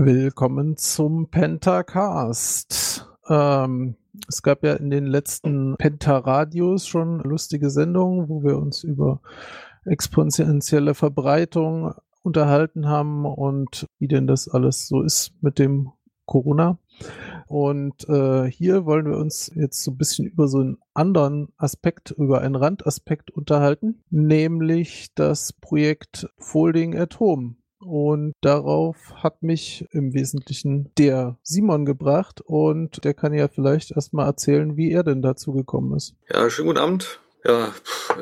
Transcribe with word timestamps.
Willkommen 0.00 0.76
zum 0.76 1.28
Pentacast. 1.28 3.10
Ähm, 3.28 3.96
es 4.28 4.42
gab 4.44 4.62
ja 4.62 4.74
in 4.74 4.90
den 4.90 5.06
letzten 5.06 5.74
Pentaradios 5.76 6.86
schon 6.86 7.18
lustige 7.18 7.68
Sendungen, 7.68 8.28
wo 8.28 8.44
wir 8.44 8.58
uns 8.58 8.84
über 8.84 9.20
exponentielle 9.84 10.94
Verbreitung 10.94 11.94
unterhalten 12.22 12.86
haben 12.86 13.26
und 13.26 13.88
wie 13.98 14.06
denn 14.06 14.28
das 14.28 14.48
alles 14.48 14.86
so 14.86 15.02
ist 15.02 15.32
mit 15.40 15.58
dem 15.58 15.90
Corona. 16.26 16.78
Und 17.48 18.08
äh, 18.08 18.48
hier 18.48 18.86
wollen 18.86 19.06
wir 19.06 19.18
uns 19.18 19.50
jetzt 19.56 19.82
so 19.82 19.90
ein 19.90 19.98
bisschen 19.98 20.26
über 20.26 20.46
so 20.46 20.60
einen 20.60 20.78
anderen 20.94 21.48
Aspekt, 21.56 22.12
über 22.12 22.40
einen 22.40 22.54
Randaspekt 22.54 23.32
unterhalten, 23.32 24.04
nämlich 24.10 25.08
das 25.16 25.52
Projekt 25.54 26.28
Folding 26.38 26.96
at 26.96 27.18
Home. 27.18 27.56
Und 27.80 28.32
darauf 28.40 28.96
hat 29.14 29.42
mich 29.42 29.86
im 29.92 30.14
Wesentlichen 30.14 30.90
der 30.98 31.38
Simon 31.42 31.86
gebracht 31.86 32.40
und 32.40 33.04
der 33.04 33.14
kann 33.14 33.32
ja 33.34 33.48
vielleicht 33.48 33.92
erstmal 33.92 34.26
erzählen, 34.26 34.76
wie 34.76 34.90
er 34.92 35.04
denn 35.04 35.22
dazu 35.22 35.52
gekommen 35.52 35.96
ist. 35.96 36.14
Ja, 36.28 36.50
schönen 36.50 36.68
guten 36.68 36.80
Abend. 36.80 37.20
Ja, 37.44 37.72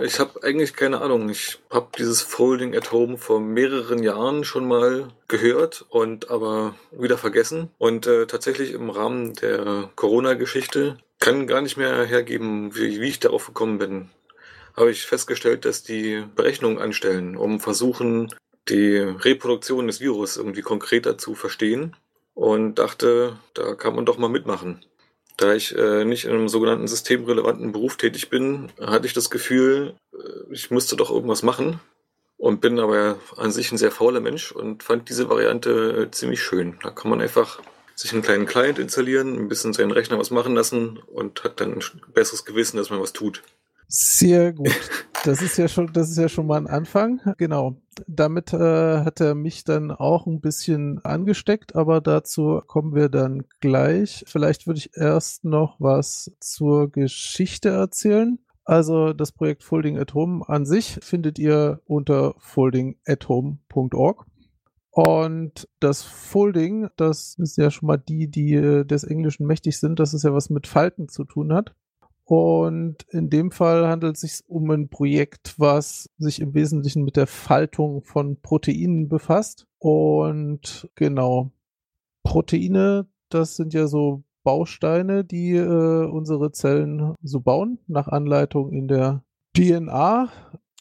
ich 0.03 0.21
habe 0.21 0.43
eigentlich 0.43 0.75
keine 0.75 1.01
Ahnung. 1.01 1.31
Ich 1.31 1.59
habe 1.71 1.89
dieses 1.99 2.21
Folding 2.21 2.77
at 2.77 2.93
Home 2.93 3.17
vor 3.17 3.41
mehreren 3.41 4.03
Jahren 4.03 4.45
schon 4.45 4.69
mal 4.69 5.09
gehört 5.27 5.87
und 5.89 6.31
aber 6.31 6.75
wieder 6.93 7.17
vergessen. 7.17 7.71
Und 7.79 8.07
äh, 8.07 8.27
tatsächlich 8.27 8.73
im 8.73 8.91
Rahmen 8.91 9.35
der 9.35 9.91
Corona-Geschichte 9.97 10.99
kann 11.19 11.47
gar 11.47 11.63
nicht 11.63 11.79
mehr 11.79 12.05
hergeben, 12.05 12.77
wie, 12.77 13.01
wie 13.01 13.09
ich 13.09 13.19
darauf 13.19 13.47
gekommen 13.47 13.79
bin. 13.79 14.11
Habe 14.77 14.91
ich 14.91 15.07
festgestellt, 15.07 15.65
dass 15.65 15.83
die 15.83 16.23
Berechnungen 16.37 16.79
anstellen, 16.79 17.37
um 17.37 17.59
versuchen, 17.59 18.29
die 18.69 18.97
Reproduktion 18.97 19.87
des 19.87 20.01
Virus 20.01 20.37
irgendwie 20.37 20.63
konkreter 20.63 21.19
zu 21.19 21.35
verstehen 21.35 21.95
und 22.35 22.77
dachte, 22.77 23.39
da 23.55 23.75
kann 23.75 23.95
man 23.95 24.07
doch 24.07 24.19
mal 24.19 24.29
mitmachen. 24.29 24.85
Da 25.37 25.55
ich 25.55 25.77
äh, 25.77 26.05
nicht 26.05 26.25
in 26.25 26.33
einem 26.33 26.49
sogenannten 26.49 26.89
systemrelevanten 26.89 27.73
Beruf 27.73 27.97
tätig 27.97 28.31
bin, 28.31 28.73
hatte 28.81 29.07
ich 29.07 29.13
das 29.13 29.31
Gefühl, 29.31 29.95
äh, 30.15 30.53
ich 30.53 30.71
müsste 30.71 30.97
doch 30.97 31.11
irgendwas 31.11 31.43
machen 31.43 31.81
und 32.39 32.61
bin 32.61 32.79
aber 32.79 33.19
an 33.37 33.53
sich 33.53 33.71
ein 33.71 33.79
sehr 33.79 33.91
fauler 33.91 34.21
Mensch 34.21 34.53
und 34.53 34.83
fand 34.83 35.09
diese 35.09 35.29
Variante 35.29 36.07
äh, 36.07 36.11
ziemlich 36.11 36.43
schön. 36.43 36.79
Da 36.83 36.91
kann 36.91 37.11
man 37.11 37.21
einfach 37.21 37.61
sich 37.95 38.13
einen 38.13 38.23
kleinen 38.23 38.47
Client 38.47 38.79
installieren, 38.79 39.37
ein 39.37 39.49
bisschen 39.49 39.73
seinen 39.73 39.91
Rechner 39.91 40.19
was 40.19 40.31
machen 40.31 40.55
lassen 40.55 40.99
und 41.07 41.45
hat 41.45 41.61
dann 41.61 41.75
ein 41.75 41.83
besseres 42.13 42.45
Gewissen, 42.45 42.77
dass 42.77 42.91
man 42.91 43.01
was 43.01 43.13
tut. 43.13 43.43
Sehr 43.89 44.53
gut. 44.53 44.69
Das 45.27 45.43
ist 45.43 45.57
ja 45.57 45.67
schon, 45.67 45.93
das 45.93 46.09
ist 46.09 46.19
ja 46.19 46.29
schon 46.29 46.47
mal 46.47 46.57
ein 46.57 46.69
Anfang. 46.69 47.21
Genau. 47.37 47.75
Damit 48.07 48.53
äh, 48.53 49.01
hat 49.01 49.21
er 49.21 49.35
mich 49.35 49.65
dann 49.65 49.91
auch 49.91 50.25
ein 50.27 50.41
bisschen 50.41 51.05
angesteckt, 51.05 51.75
aber 51.75 52.01
dazu 52.01 52.63
kommen 52.65 52.95
wir 52.95 53.09
dann 53.09 53.43
gleich. 53.59 54.23
Vielleicht 54.29 54.69
würde 54.69 54.79
ich 54.79 54.97
erst 54.97 55.45
noch 55.45 55.81
was 55.81 56.31
zur 56.39 56.93
Geschichte 56.93 57.71
erzählen. 57.71 58.39
Also 58.65 59.13
das 59.13 59.33
Projekt 59.33 59.65
Folding 59.65 59.99
at 59.99 60.15
Home 60.15 60.49
an 60.49 60.65
sich 60.65 61.01
findet 61.03 61.41
ihr 61.41 61.81
unter 61.87 62.37
foldingathome.org. 62.39 64.27
Und 64.93 65.69
das 65.81 66.03
Folding, 66.03 66.89
das 66.97 67.35
ist 67.39 67.59
ja 67.59 67.73
schon 67.73 67.89
mal 67.89 67.99
die, 67.99 68.31
die 68.31 68.55
äh, 68.55 68.85
des 68.85 69.03
Englischen 69.03 69.47
mächtig 69.47 69.81
sind, 69.81 69.99
dass 69.99 70.15
es 70.15 70.23
ja 70.23 70.33
was 70.33 70.51
mit 70.51 70.69
Falten 70.69 71.09
zu 71.09 71.25
tun 71.25 71.53
hat. 71.53 71.75
Und 72.27 73.05
in 73.11 73.31
dem 73.31 73.53
Fall 73.53 73.87
handelt 73.87 74.17
es 74.17 74.23
sich 74.23 74.45
um 74.49 74.69
ein 74.73 74.89
Projekt, 74.89 75.55
was 75.59 76.11
sich 76.19 76.41
im 76.41 76.55
Wesentlichen 76.55 77.05
mit 77.05 77.17
der 77.17 77.29
Faltung 77.29 78.03
von 78.03 78.41
Proteinen 78.41 79.09
befasst. 79.09 79.69
Und 79.79 80.91
genau, 80.97 81.53
Proteine, 82.25 83.07
das 83.29 83.55
sind 83.55 83.75
ja 83.75 83.87
so 83.87 84.25
Bausteine, 84.43 85.25
die 85.25 85.53
äh, 85.53 86.05
unsere 86.07 86.51
Zellen 86.51 87.15
so 87.23 87.39
bauen, 87.39 87.79
nach 87.87 88.09
Anleitung 88.09 88.73
in 88.73 88.89
der 88.89 89.23
DNA. 89.57 90.29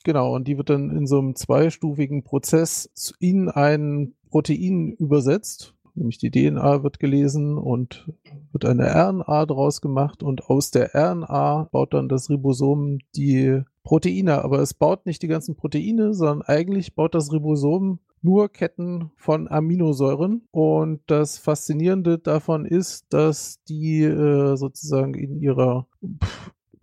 Genau, 0.04 0.34
und 0.34 0.48
die 0.48 0.58
wird 0.58 0.72
dann 0.72 0.90
in 0.90 1.06
so 1.06 1.20
einem 1.20 1.36
zweistufigen 1.36 2.24
Prozess 2.24 2.90
in 3.20 3.50
ein 3.50 4.16
Protein 4.32 4.94
übersetzt 4.94 5.75
nämlich 5.96 6.18
die 6.18 6.32
DNA 6.32 6.84
wird 6.84 7.00
gelesen 7.00 7.58
und 7.58 8.12
wird 8.52 8.66
eine 8.66 8.86
RNA 8.94 9.46
draus 9.46 9.82
gemacht 9.82 10.24
und 10.24 10.50
aus 10.50 10.72
der 10.72 10.94
RNA 10.94 11.70
baut 11.72 11.94
dann 11.94 12.10
das 12.10 12.30
Ribosom 12.30 13.00
die 13.16 13.62
Proteine, 13.84 14.44
aber 14.44 14.60
es 14.60 14.74
baut 14.74 15.06
nicht 15.06 15.22
die 15.22 15.28
ganzen 15.28 15.56
Proteine, 15.56 16.14
sondern 16.14 16.42
eigentlich 16.42 16.96
baut 16.96 17.16
das 17.16 17.32
Ribosom 17.32 18.00
nur 18.22 18.50
Ketten 18.50 19.12
von 19.16 19.48
Aminosäuren. 19.48 20.48
Und 20.52 21.02
das 21.06 21.38
Faszinierende 21.38 22.18
davon 22.18 22.66
ist, 22.66 23.06
dass 23.14 23.64
die 23.70 24.02
äh, 24.02 24.56
sozusagen 24.58 25.14
in 25.14 25.40
ihrer 25.40 25.88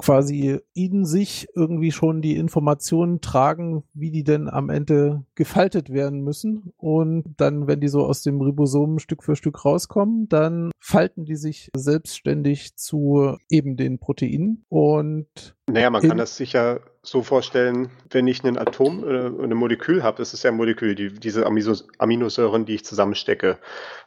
quasi 0.03 0.59
in 0.75 1.05
sich 1.05 1.49
irgendwie 1.55 1.93
schon 1.93 2.23
die 2.23 2.37
Informationen 2.37 3.21
tragen, 3.21 3.85
wie 3.95 4.11
die 4.11 4.25
denn 4.25 4.49
am 4.49 4.69
Ende 4.69 5.25
gefaltet 5.37 5.91
werden 5.91 6.23
müssen. 6.23 6.73
Und 6.77 7.35
dann, 7.37 7.69
wenn 7.69 7.81
die 7.81 7.89
so 7.89 8.05
aus 8.05 8.23
dem 8.23 8.41
Ribosom 8.41 8.99
Stück 8.99 9.23
für 9.23 9.37
Stück 9.37 9.65
rauskommen, 9.65 10.29
dann 10.29 10.73
falten 10.81 11.25
die 11.25 11.37
sich 11.37 11.71
selbstständig 11.77 12.77
zu 12.77 13.37
eben 13.49 13.77
den 13.77 13.99
Proteinen. 13.99 14.65
Und 14.69 15.55
naja, 15.71 15.91
man 15.91 16.03
kann 16.03 16.19
das 16.19 16.37
sicher 16.37 16.81
so 17.03 17.23
vorstellen, 17.23 17.91
wenn 18.11 18.27
ich 18.27 18.45
ein 18.45 18.59
Atom, 18.59 19.05
äh, 19.05 19.27
ein 19.27 19.55
Molekül 19.55 20.03
habe, 20.03 20.19
das 20.19 20.35
ist 20.35 20.43
ja 20.43 20.51
ein 20.51 20.57
Molekül, 20.57 20.95
die, 20.95 21.13
diese 21.13 21.47
Aminosäuren, 21.47 22.65
die 22.65 22.75
ich 22.75 22.85
zusammenstecke. 22.85 23.59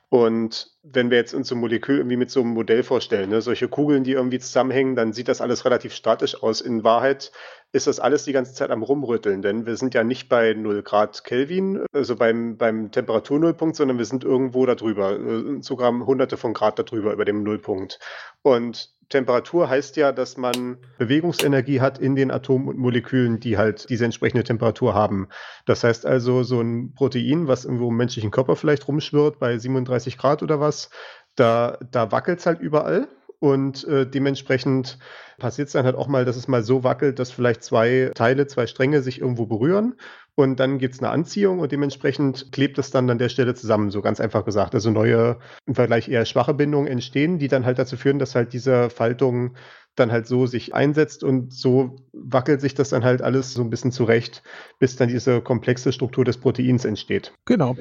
Und 0.09 0.71
wenn 0.83 1.09
wir 1.09 1.17
jetzt 1.17 1.33
uns 1.33 1.47
so 1.47 1.55
ein 1.55 1.61
Molekül 1.61 1.97
irgendwie 1.97 2.17
mit 2.17 2.29
so 2.29 2.41
einem 2.41 2.51
Modell 2.51 2.83
vorstellen, 2.83 3.29
ne, 3.29 3.41
solche 3.41 3.67
Kugeln, 3.67 4.03
die 4.03 4.11
irgendwie 4.11 4.39
zusammenhängen, 4.39 4.95
dann 4.95 5.13
sieht 5.13 5.27
das 5.27 5.41
alles 5.41 5.65
relativ 5.65 5.93
statisch 5.93 6.41
aus. 6.41 6.61
In 6.61 6.83
Wahrheit 6.83 7.31
ist 7.71 7.87
das 7.87 7.99
alles 7.99 8.23
die 8.23 8.31
ganze 8.31 8.53
Zeit 8.53 8.69
am 8.69 8.83
Rumrütteln, 8.83 9.41
denn 9.41 9.65
wir 9.65 9.75
sind 9.75 9.93
ja 9.93 10.03
nicht 10.03 10.29
bei 10.29 10.53
0 10.53 10.83
Grad 10.83 11.23
Kelvin, 11.23 11.85
also 11.91 12.15
beim, 12.15 12.55
beim 12.55 12.91
Temperaturnullpunkt, 12.91 13.75
sondern 13.75 13.97
wir 13.97 14.05
sind 14.05 14.23
irgendwo 14.23 14.65
darüber, 14.65 15.19
äh, 15.19 15.61
sogar 15.61 15.91
hunderte 15.91 16.37
von 16.37 16.53
Grad 16.53 16.79
darüber, 16.79 17.11
über 17.11 17.25
dem 17.25 17.43
Nullpunkt. 17.43 17.99
Und 18.43 18.94
Temperatur 19.09 19.69
heißt 19.69 19.97
ja, 19.97 20.11
dass 20.11 20.37
man 20.37 20.77
Bewegungsenergie 20.97 21.81
hat 21.81 21.97
in 21.99 22.15
den 22.15 22.31
Atomen 22.31 22.67
und 22.67 22.77
Molekülen, 22.77 23.39
die 23.39 23.57
halt 23.57 23.89
diese 23.89 24.05
entsprechende 24.05 24.43
Temperatur 24.43 24.93
haben. 24.93 25.27
Das 25.65 25.83
heißt 25.83 26.05
also, 26.05 26.43
so 26.43 26.61
ein 26.61 26.93
Protein, 26.93 27.47
was 27.47 27.65
irgendwo 27.65 27.89
im 27.89 27.97
menschlichen 27.97 28.31
Körper 28.31 28.55
vielleicht 28.55 28.87
rumschwirrt 28.87 29.39
bei 29.39 29.57
37 29.57 30.17
Grad 30.17 30.43
oder 30.43 30.59
was, 30.59 30.89
da, 31.35 31.77
da 31.91 32.11
wackelt 32.11 32.39
es 32.39 32.45
halt 32.45 32.59
überall. 32.59 33.07
Und 33.45 33.83
äh, 33.83 34.09
dementsprechend 34.09 34.97
passiert 35.37 35.67
es 35.67 35.73
dann 35.73 35.85
halt 35.85 35.95
auch 35.95 36.07
mal, 36.07 36.25
dass 36.25 36.35
es 36.35 36.47
mal 36.47 36.63
so 36.63 36.83
wackelt, 36.83 37.19
dass 37.19 37.29
vielleicht 37.29 37.63
zwei 37.63 38.09
Teile, 38.15 38.47
zwei 38.47 38.65
Stränge 38.65 39.03
sich 39.03 39.21
irgendwo 39.21 39.45
berühren 39.45 39.93
und 40.33 40.59
dann 40.59 40.79
gibt 40.79 40.95
es 40.95 40.99
eine 40.99 41.11
Anziehung 41.11 41.59
und 41.59 41.71
dementsprechend 41.71 42.51
klebt 42.51 42.79
es 42.79 42.89
dann 42.89 43.07
an 43.07 43.19
der 43.19 43.29
Stelle 43.29 43.53
zusammen, 43.53 43.91
so 43.91 44.01
ganz 44.01 44.19
einfach 44.19 44.45
gesagt. 44.45 44.73
Also 44.73 44.89
neue, 44.89 45.37
im 45.67 45.75
Vergleich 45.75 46.09
eher 46.09 46.25
schwache 46.25 46.55
Bindungen 46.55 46.87
entstehen, 46.87 47.37
die 47.37 47.47
dann 47.47 47.67
halt 47.67 47.77
dazu 47.77 47.97
führen, 47.97 48.17
dass 48.17 48.33
halt 48.33 48.51
diese 48.51 48.89
Faltung 48.89 49.55
dann 49.95 50.11
halt 50.11 50.27
so 50.27 50.45
sich 50.45 50.73
einsetzt 50.73 51.23
und 51.23 51.53
so 51.53 51.95
wackelt 52.13 52.61
sich 52.61 52.75
das 52.75 52.89
dann 52.89 53.03
halt 53.03 53.21
alles 53.21 53.53
so 53.53 53.61
ein 53.61 53.69
bisschen 53.69 53.91
zurecht, 53.91 54.43
bis 54.79 54.95
dann 54.95 55.09
diese 55.09 55.41
komplexe 55.41 55.91
Struktur 55.91 56.25
des 56.25 56.37
Proteins 56.37 56.85
entsteht. 56.85 57.33
Genau. 57.45 57.75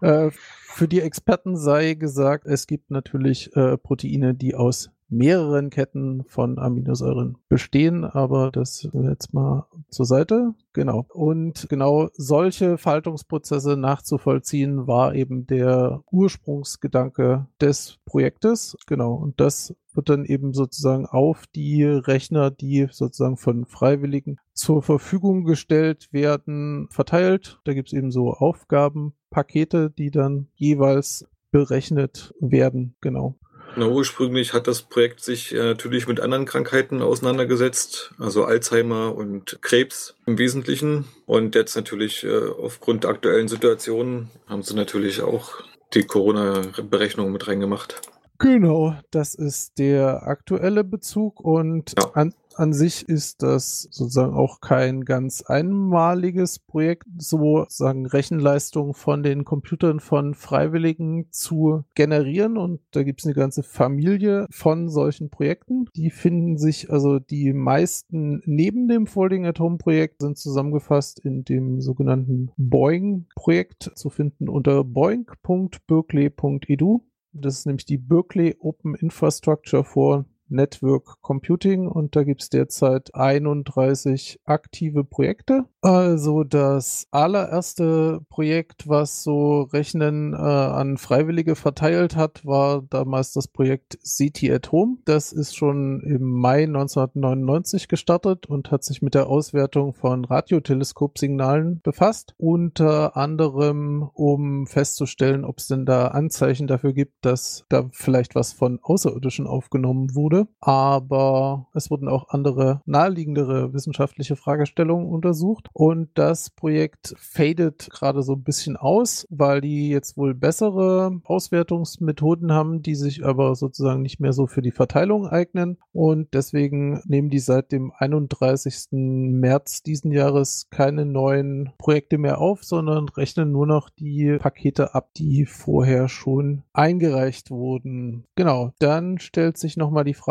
Äh, 0.00 0.30
für 0.32 0.88
die 0.88 1.00
Experten 1.00 1.56
sei 1.56 1.94
gesagt, 1.94 2.46
es 2.46 2.66
gibt 2.66 2.90
natürlich 2.90 3.54
äh, 3.56 3.76
Proteine, 3.76 4.34
die 4.34 4.54
aus 4.54 4.90
mehreren 5.10 5.70
Ketten 5.70 6.24
von 6.26 6.58
Aminosäuren 6.58 7.36
bestehen, 7.48 8.04
aber 8.04 8.50
das 8.52 8.88
jetzt 8.92 9.34
mal 9.34 9.66
zur 9.90 10.06
Seite. 10.06 10.54
Genau. 10.72 11.06
Und 11.08 11.68
genau 11.68 12.10
solche 12.12 12.78
Faltungsprozesse 12.78 13.76
nachzuvollziehen 13.76 14.86
war 14.86 15.14
eben 15.14 15.46
der 15.46 16.02
Ursprungsgedanke 16.12 17.48
des 17.60 17.98
Projektes. 18.04 18.76
Genau. 18.86 19.14
Und 19.14 19.40
das 19.40 19.74
wird 19.92 20.08
dann 20.08 20.24
eben 20.24 20.52
sozusagen 20.52 21.06
auf 21.06 21.46
die 21.48 21.82
Rechner, 21.84 22.50
die 22.52 22.86
sozusagen 22.90 23.36
von 23.36 23.66
Freiwilligen 23.66 24.38
zur 24.52 24.82
Verfügung 24.82 25.44
gestellt 25.44 26.08
werden, 26.12 26.86
verteilt. 26.90 27.60
Da 27.64 27.74
gibt 27.74 27.88
es 27.88 27.92
eben 27.92 28.12
so 28.12 28.32
Aufgabenpakete, 28.32 29.90
die 29.90 30.10
dann 30.12 30.48
jeweils 30.54 31.26
berechnet 31.50 32.32
werden. 32.38 32.94
Genau. 33.00 33.36
Na, 33.76 33.86
ursprünglich 33.86 34.52
hat 34.52 34.66
das 34.66 34.82
Projekt 34.82 35.20
sich 35.20 35.54
äh, 35.54 35.58
natürlich 35.58 36.08
mit 36.08 36.20
anderen 36.20 36.44
Krankheiten 36.44 37.02
auseinandergesetzt, 37.02 38.12
also 38.18 38.44
Alzheimer 38.44 39.14
und 39.14 39.58
Krebs 39.62 40.16
im 40.26 40.38
Wesentlichen. 40.38 41.06
Und 41.26 41.54
jetzt 41.54 41.76
natürlich 41.76 42.24
äh, 42.24 42.48
aufgrund 42.48 43.04
der 43.04 43.10
aktuellen 43.10 43.48
Situation 43.48 44.28
haben 44.46 44.62
sie 44.62 44.74
natürlich 44.74 45.22
auch 45.22 45.62
die 45.94 46.02
Corona-Berechnung 46.02 47.32
mit 47.32 47.46
reingemacht. 47.46 48.00
Genau, 48.38 48.94
das 49.10 49.34
ist 49.34 49.78
der 49.78 50.26
aktuelle 50.26 50.82
Bezug 50.82 51.40
und 51.40 51.92
ja. 51.98 52.10
an, 52.14 52.34
an 52.60 52.72
sich 52.74 53.08
ist 53.08 53.42
das 53.42 53.88
sozusagen 53.90 54.34
auch 54.34 54.60
kein 54.60 55.06
ganz 55.06 55.40
einmaliges 55.42 56.58
Projekt, 56.58 57.06
so 57.16 57.64
sagen 57.68 58.04
Rechenleistung 58.04 58.92
von 58.92 59.22
den 59.22 59.44
Computern 59.44 59.98
von 59.98 60.34
Freiwilligen 60.34 61.28
zu 61.30 61.84
generieren. 61.94 62.58
Und 62.58 62.80
da 62.90 63.02
gibt 63.02 63.20
es 63.20 63.26
eine 63.26 63.34
ganze 63.34 63.62
Familie 63.62 64.46
von 64.50 64.90
solchen 64.90 65.30
Projekten. 65.30 65.86
Die 65.96 66.10
finden 66.10 66.58
sich, 66.58 66.90
also 66.90 67.18
die 67.18 67.54
meisten 67.54 68.42
neben 68.44 68.88
dem 68.88 69.06
Folding 69.06 69.46
at 69.46 69.58
Home 69.58 69.78
Projekt 69.78 70.20
sind 70.20 70.36
zusammengefasst 70.36 71.18
in 71.20 71.44
dem 71.44 71.80
sogenannten 71.80 72.50
Boeing-Projekt 72.58 73.92
zu 73.94 74.10
finden 74.10 74.50
unter 74.50 74.84
boing.berkeley.edu. 74.84 77.06
Das 77.32 77.58
ist 77.58 77.66
nämlich 77.66 77.86
die 77.86 77.98
Berkeley 77.98 78.56
Open 78.58 78.96
Infrastructure 78.96 79.84
for 79.84 80.24
Network 80.50 81.20
Computing 81.22 81.88
und 81.88 82.16
da 82.16 82.24
gibt 82.24 82.42
es 82.42 82.50
derzeit 82.50 83.14
31 83.14 84.40
aktive 84.44 85.04
Projekte. 85.04 85.64
Also 85.82 86.44
das 86.44 87.06
allererste 87.10 88.20
Projekt, 88.28 88.88
was 88.88 89.22
so 89.22 89.62
Rechnen 89.62 90.34
äh, 90.34 90.36
an 90.36 90.98
Freiwillige 90.98 91.56
verteilt 91.56 92.16
hat, 92.16 92.44
war 92.44 92.82
damals 92.82 93.32
das 93.32 93.48
Projekt 93.48 93.98
CT 94.02 94.50
at 94.50 94.72
Home. 94.72 94.98
Das 95.06 95.32
ist 95.32 95.56
schon 95.56 96.00
im 96.02 96.22
Mai 96.22 96.64
1999 96.64 97.88
gestartet 97.88 98.46
und 98.46 98.70
hat 98.70 98.84
sich 98.84 99.00
mit 99.00 99.14
der 99.14 99.28
Auswertung 99.28 99.94
von 99.94 100.24
Radioteleskopsignalen 100.24 101.80
befasst. 101.82 102.34
Unter 102.36 103.16
anderem, 103.16 104.10
um 104.12 104.66
festzustellen, 104.66 105.44
ob 105.44 105.58
es 105.58 105.68
denn 105.68 105.86
da 105.86 106.08
Anzeichen 106.08 106.66
dafür 106.66 106.92
gibt, 106.92 107.24
dass 107.24 107.64
da 107.68 107.88
vielleicht 107.92 108.34
was 108.34 108.52
von 108.52 108.78
Außerirdischen 108.82 109.46
aufgenommen 109.46 110.14
wurde. 110.14 110.39
Aber 110.60 111.68
es 111.74 111.90
wurden 111.90 112.08
auch 112.08 112.28
andere 112.28 112.80
naheliegendere 112.86 113.72
wissenschaftliche 113.72 114.36
Fragestellungen 114.36 115.08
untersucht. 115.08 115.68
Und 115.72 116.10
das 116.14 116.50
Projekt 116.50 117.14
fadet 117.18 117.88
gerade 117.90 118.22
so 118.22 118.34
ein 118.34 118.42
bisschen 118.42 118.76
aus, 118.76 119.26
weil 119.30 119.60
die 119.60 119.90
jetzt 119.90 120.16
wohl 120.16 120.34
bessere 120.34 121.20
Auswertungsmethoden 121.24 122.52
haben, 122.52 122.82
die 122.82 122.94
sich 122.94 123.24
aber 123.24 123.54
sozusagen 123.54 124.02
nicht 124.02 124.20
mehr 124.20 124.32
so 124.32 124.46
für 124.46 124.62
die 124.62 124.70
Verteilung 124.70 125.26
eignen. 125.26 125.78
Und 125.92 126.34
deswegen 126.34 127.02
nehmen 127.06 127.30
die 127.30 127.38
seit 127.38 127.72
dem 127.72 127.92
31. 127.96 128.88
März 128.92 129.82
diesen 129.82 130.12
Jahres 130.12 130.68
keine 130.70 131.04
neuen 131.04 131.72
Projekte 131.78 132.18
mehr 132.18 132.40
auf, 132.40 132.64
sondern 132.64 133.08
rechnen 133.08 133.52
nur 133.52 133.66
noch 133.66 133.90
die 133.90 134.38
Pakete 134.38 134.94
ab, 134.94 135.10
die 135.16 135.46
vorher 135.46 136.08
schon 136.08 136.62
eingereicht 136.72 137.50
wurden. 137.50 138.24
Genau, 138.36 138.72
dann 138.78 139.18
stellt 139.18 139.58
sich 139.58 139.76
nochmal 139.76 140.04
die 140.04 140.14
Frage, 140.14 140.29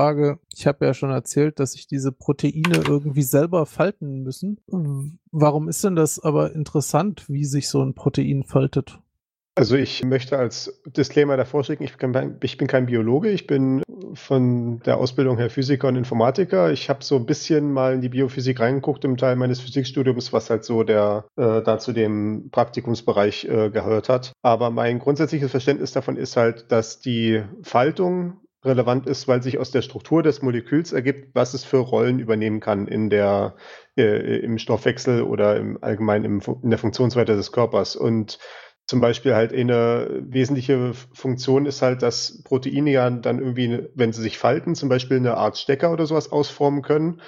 ich 0.56 0.68
habe 0.68 0.86
ja 0.86 0.94
schon 0.94 1.12
erzählt, 1.12 1.60
dass 1.60 1.74
sich 1.74 1.88
diese 1.88 2.12
Proteine 2.12 2.84
irgendwie 2.88 3.24
selber 3.24 3.66
falten 3.66 4.24
müssen. 4.24 4.60
Warum 5.32 5.70
ist 5.70 5.84
denn 5.84 5.96
das 5.96 6.20
aber 6.20 6.54
interessant, 6.54 7.26
wie 7.28 7.46
sich 7.46 7.70
so 7.70 7.82
ein 7.82 7.94
Protein 7.94 8.44
faltet? 8.44 9.00
Also 9.60 9.76
ich 9.76 10.06
möchte 10.06 10.38
als 10.38 10.82
Disclaimer 10.86 11.36
davor 11.36 11.66
schicken, 11.66 11.84
ich 11.84 11.98
bin, 11.98 12.14
kein, 12.14 12.38
ich 12.42 12.58
bin 12.58 12.68
kein 12.68 12.86
Biologe, 12.86 13.30
ich 13.30 13.46
bin 13.46 13.84
von 14.14 14.80
der 14.86 14.98
Ausbildung 14.98 15.38
her 15.38 15.50
Physiker 15.50 15.90
und 15.90 15.98
Informatiker. 15.98 16.72
Ich 16.72 16.90
habe 16.90 17.04
so 17.04 17.18
ein 17.18 17.26
bisschen 17.26 17.74
mal 17.74 17.96
in 17.96 18.02
die 18.02 18.08
Biophysik 18.08 18.62
reingeguckt 18.62 19.04
im 19.04 19.18
Teil 19.18 19.36
meines 19.36 19.60
Physikstudiums, 19.60 20.32
was 20.32 20.50
halt 20.50 20.64
so 20.64 20.84
der 20.84 21.26
äh, 21.36 21.62
da 21.62 21.78
zu 21.78 21.92
dem 21.92 22.50
Praktikumsbereich 22.52 23.46
äh, 23.46 23.70
gehört 23.70 24.08
hat. 24.08 24.32
Aber 24.42 24.70
mein 24.70 25.00
grundsätzliches 25.00 25.52
Verständnis 25.52 25.92
davon 25.92 26.16
ist 26.16 26.38
halt, 26.38 26.72
dass 26.72 27.02
die 27.02 27.44
Faltung 27.62 28.38
relevant 28.64 29.08
ist, 29.08 29.28
weil 29.28 29.42
sich 29.42 29.58
aus 29.58 29.72
der 29.72 29.82
Struktur 29.82 30.22
des 30.22 30.42
Moleküls 30.42 30.92
ergibt, 30.92 31.34
was 31.34 31.54
es 31.54 31.64
für 31.64 31.78
Rollen 31.78 32.20
übernehmen 32.20 32.60
kann 32.60 32.88
in 32.88 33.10
der, 33.10 33.56
äh, 33.98 34.40
im 34.40 34.58
Stoffwechsel 34.58 35.24
oder 35.24 35.56
im 35.58 35.82
allgemein 35.82 36.26
im, 36.26 36.42
in 36.62 36.70
der 36.70 36.80
Funktionsweite 36.80 37.36
des 37.36 37.52
Körpers. 37.52 37.96
Und 37.96 38.40
zum 38.86 39.02
Beispiel 39.02 39.36
halt 39.36 39.54
eine 39.54 40.24
wesentliche 40.28 40.94
Funktion 41.14 41.68
ist 41.68 41.82
halt, 41.82 42.02
dass 42.02 42.44
Proteine 42.44 42.92
ja 42.92 43.10
dann 43.10 43.40
irgendwie, 43.40 43.88
wenn 43.94 44.12
sie 44.14 44.22
sich 44.22 44.38
falten, 44.38 44.76
zum 44.76 44.90
Beispiel 44.90 45.18
eine 45.18 45.38
Art 45.38 45.58
Stecker 45.58 45.92
oder 45.92 46.06
sowas 46.06 46.32
ausformen 46.32 46.82
können. 46.82 47.22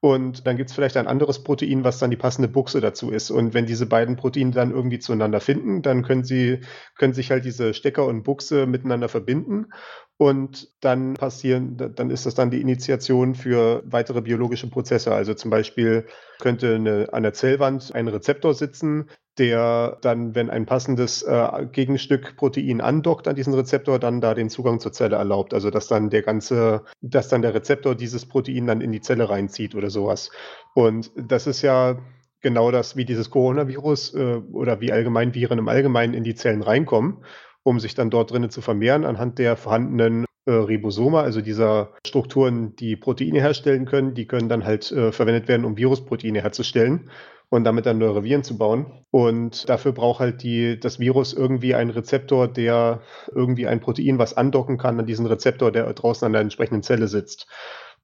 Und 0.00 0.46
dann 0.46 0.58
gibt 0.58 0.68
es 0.68 0.76
vielleicht 0.76 0.98
ein 0.98 1.06
anderes 1.06 1.42
Protein, 1.42 1.82
was 1.82 1.98
dann 1.98 2.10
die 2.10 2.18
passende 2.18 2.48
Buchse 2.48 2.80
dazu 2.80 3.10
ist. 3.10 3.30
Und 3.30 3.54
wenn 3.54 3.64
diese 3.64 3.86
beiden 3.86 4.16
Proteine 4.16 4.50
dann 4.50 4.70
irgendwie 4.70 4.98
zueinander 4.98 5.40
finden, 5.40 5.80
dann 5.80 6.02
können 6.02 6.22
sie, 6.22 6.60
können 6.96 7.14
sich 7.14 7.30
halt 7.30 7.46
diese 7.46 7.72
Stecker 7.72 8.04
und 8.04 8.22
Buchse 8.22 8.66
miteinander 8.66 9.08
verbinden. 9.08 9.68
Und 10.18 10.70
dann 10.80 11.14
passieren, 11.14 11.76
dann 11.76 12.10
ist 12.10 12.24
das 12.24 12.34
dann 12.34 12.50
die 12.50 12.62
Initiation 12.62 13.34
für 13.34 13.82
weitere 13.84 14.22
biologische 14.22 14.70
Prozesse. 14.70 15.12
Also 15.14 15.34
zum 15.34 15.50
Beispiel 15.50 16.06
könnte 16.38 16.76
eine, 16.76 17.12
an 17.12 17.22
der 17.22 17.34
Zellwand 17.34 17.94
ein 17.94 18.08
Rezeptor 18.08 18.54
sitzen, 18.54 19.10
der 19.36 19.98
dann, 20.00 20.34
wenn 20.34 20.48
ein 20.48 20.64
passendes 20.64 21.22
äh, 21.22 21.66
Gegenstück 21.70 22.36
Protein 22.38 22.80
andockt 22.80 23.28
an 23.28 23.36
diesen 23.36 23.52
Rezeptor, 23.52 23.98
dann 23.98 24.22
da 24.22 24.32
den 24.32 24.48
Zugang 24.48 24.80
zur 24.80 24.92
Zelle 24.92 25.16
erlaubt. 25.16 25.52
Also 25.52 25.68
dass 25.68 25.86
dann 25.86 26.08
der 26.08 26.22
ganze, 26.22 26.84
dass 27.02 27.28
dann 27.28 27.42
der 27.42 27.52
Rezeptor 27.52 27.94
dieses 27.94 28.24
Protein 28.24 28.66
dann 28.66 28.80
in 28.80 28.92
die 28.92 29.02
Zelle 29.02 29.28
reinzieht 29.28 29.74
oder 29.74 29.90
sowas. 29.90 30.30
Und 30.74 31.10
das 31.14 31.46
ist 31.46 31.60
ja 31.60 31.98
genau 32.40 32.70
das, 32.70 32.96
wie 32.96 33.04
dieses 33.04 33.28
Coronavirus 33.28 34.14
äh, 34.14 34.36
oder 34.52 34.80
wie 34.80 34.92
allgemein 34.92 35.34
Viren 35.34 35.58
im 35.58 35.68
Allgemeinen 35.68 36.14
in 36.14 36.24
die 36.24 36.34
Zellen 36.34 36.62
reinkommen 36.62 37.18
um 37.66 37.80
sich 37.80 37.96
dann 37.96 38.10
dort 38.10 38.30
drinnen 38.30 38.48
zu 38.48 38.60
vermehren 38.60 39.04
anhand 39.04 39.40
der 39.40 39.56
vorhandenen 39.56 40.24
äh, 40.46 40.52
Ribosome, 40.52 41.18
also 41.18 41.40
dieser 41.40 41.90
Strukturen, 42.06 42.76
die 42.76 42.94
Proteine 42.94 43.40
herstellen 43.40 43.86
können, 43.86 44.14
die 44.14 44.26
können 44.26 44.48
dann 44.48 44.64
halt 44.64 44.92
äh, 44.92 45.10
verwendet 45.10 45.48
werden, 45.48 45.66
um 45.66 45.76
Virusproteine 45.76 46.42
herzustellen 46.42 47.10
und 47.48 47.64
damit 47.64 47.84
dann 47.84 47.98
neue 47.98 48.22
Viren 48.22 48.44
zu 48.44 48.56
bauen. 48.56 48.86
Und 49.10 49.68
dafür 49.68 49.90
braucht 49.90 50.20
halt 50.20 50.44
die, 50.44 50.78
das 50.78 51.00
Virus 51.00 51.32
irgendwie 51.32 51.74
einen 51.74 51.90
Rezeptor, 51.90 52.46
der 52.46 53.00
irgendwie 53.34 53.66
ein 53.66 53.80
Protein, 53.80 54.20
was 54.20 54.36
andocken 54.36 54.78
kann 54.78 55.00
an 55.00 55.06
diesen 55.06 55.26
Rezeptor, 55.26 55.72
der 55.72 55.92
draußen 55.92 56.24
an 56.24 56.32
der 56.32 56.42
entsprechenden 56.42 56.84
Zelle 56.84 57.08
sitzt. 57.08 57.48